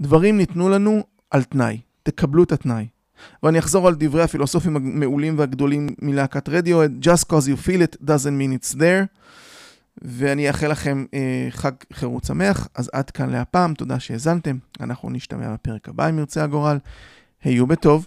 דברים 0.00 0.36
ניתנו 0.36 0.68
לנו 0.68 1.02
על 1.30 1.42
תנאי, 1.42 1.80
תקבלו 2.02 2.42
את 2.42 2.52
התנאי. 2.52 2.86
ואני 3.42 3.58
אחזור 3.58 3.88
על 3.88 3.94
דברי 3.98 4.22
הפילוסופים 4.22 4.76
המעולים 4.76 5.38
והגדולים 5.38 5.88
מלהקת 6.02 6.48
רדיו, 6.48 6.84
Just 6.84 7.24
cause 7.32 7.46
you 7.46 7.66
feel 7.66 7.80
it 7.82 7.96
doesn't 8.04 8.38
mean 8.40 8.58
it's 8.60 8.74
there. 8.74 9.18
ואני 10.02 10.48
אאחל 10.48 10.68
לכם 10.68 11.04
אה, 11.14 11.46
חג 11.50 11.72
חירות 11.92 12.24
שמח, 12.24 12.68
אז 12.74 12.90
עד 12.92 13.10
כאן 13.10 13.30
להפעם, 13.30 13.74
תודה 13.74 14.00
שהאזנתם, 14.00 14.58
אנחנו 14.80 15.10
נשתמע 15.10 15.52
בפרק 15.52 15.88
הבא 15.88 16.08
אם 16.08 16.18
ירצה 16.18 16.44
הגורל, 16.44 16.78
היו 17.44 17.66
בטוב. 17.66 18.06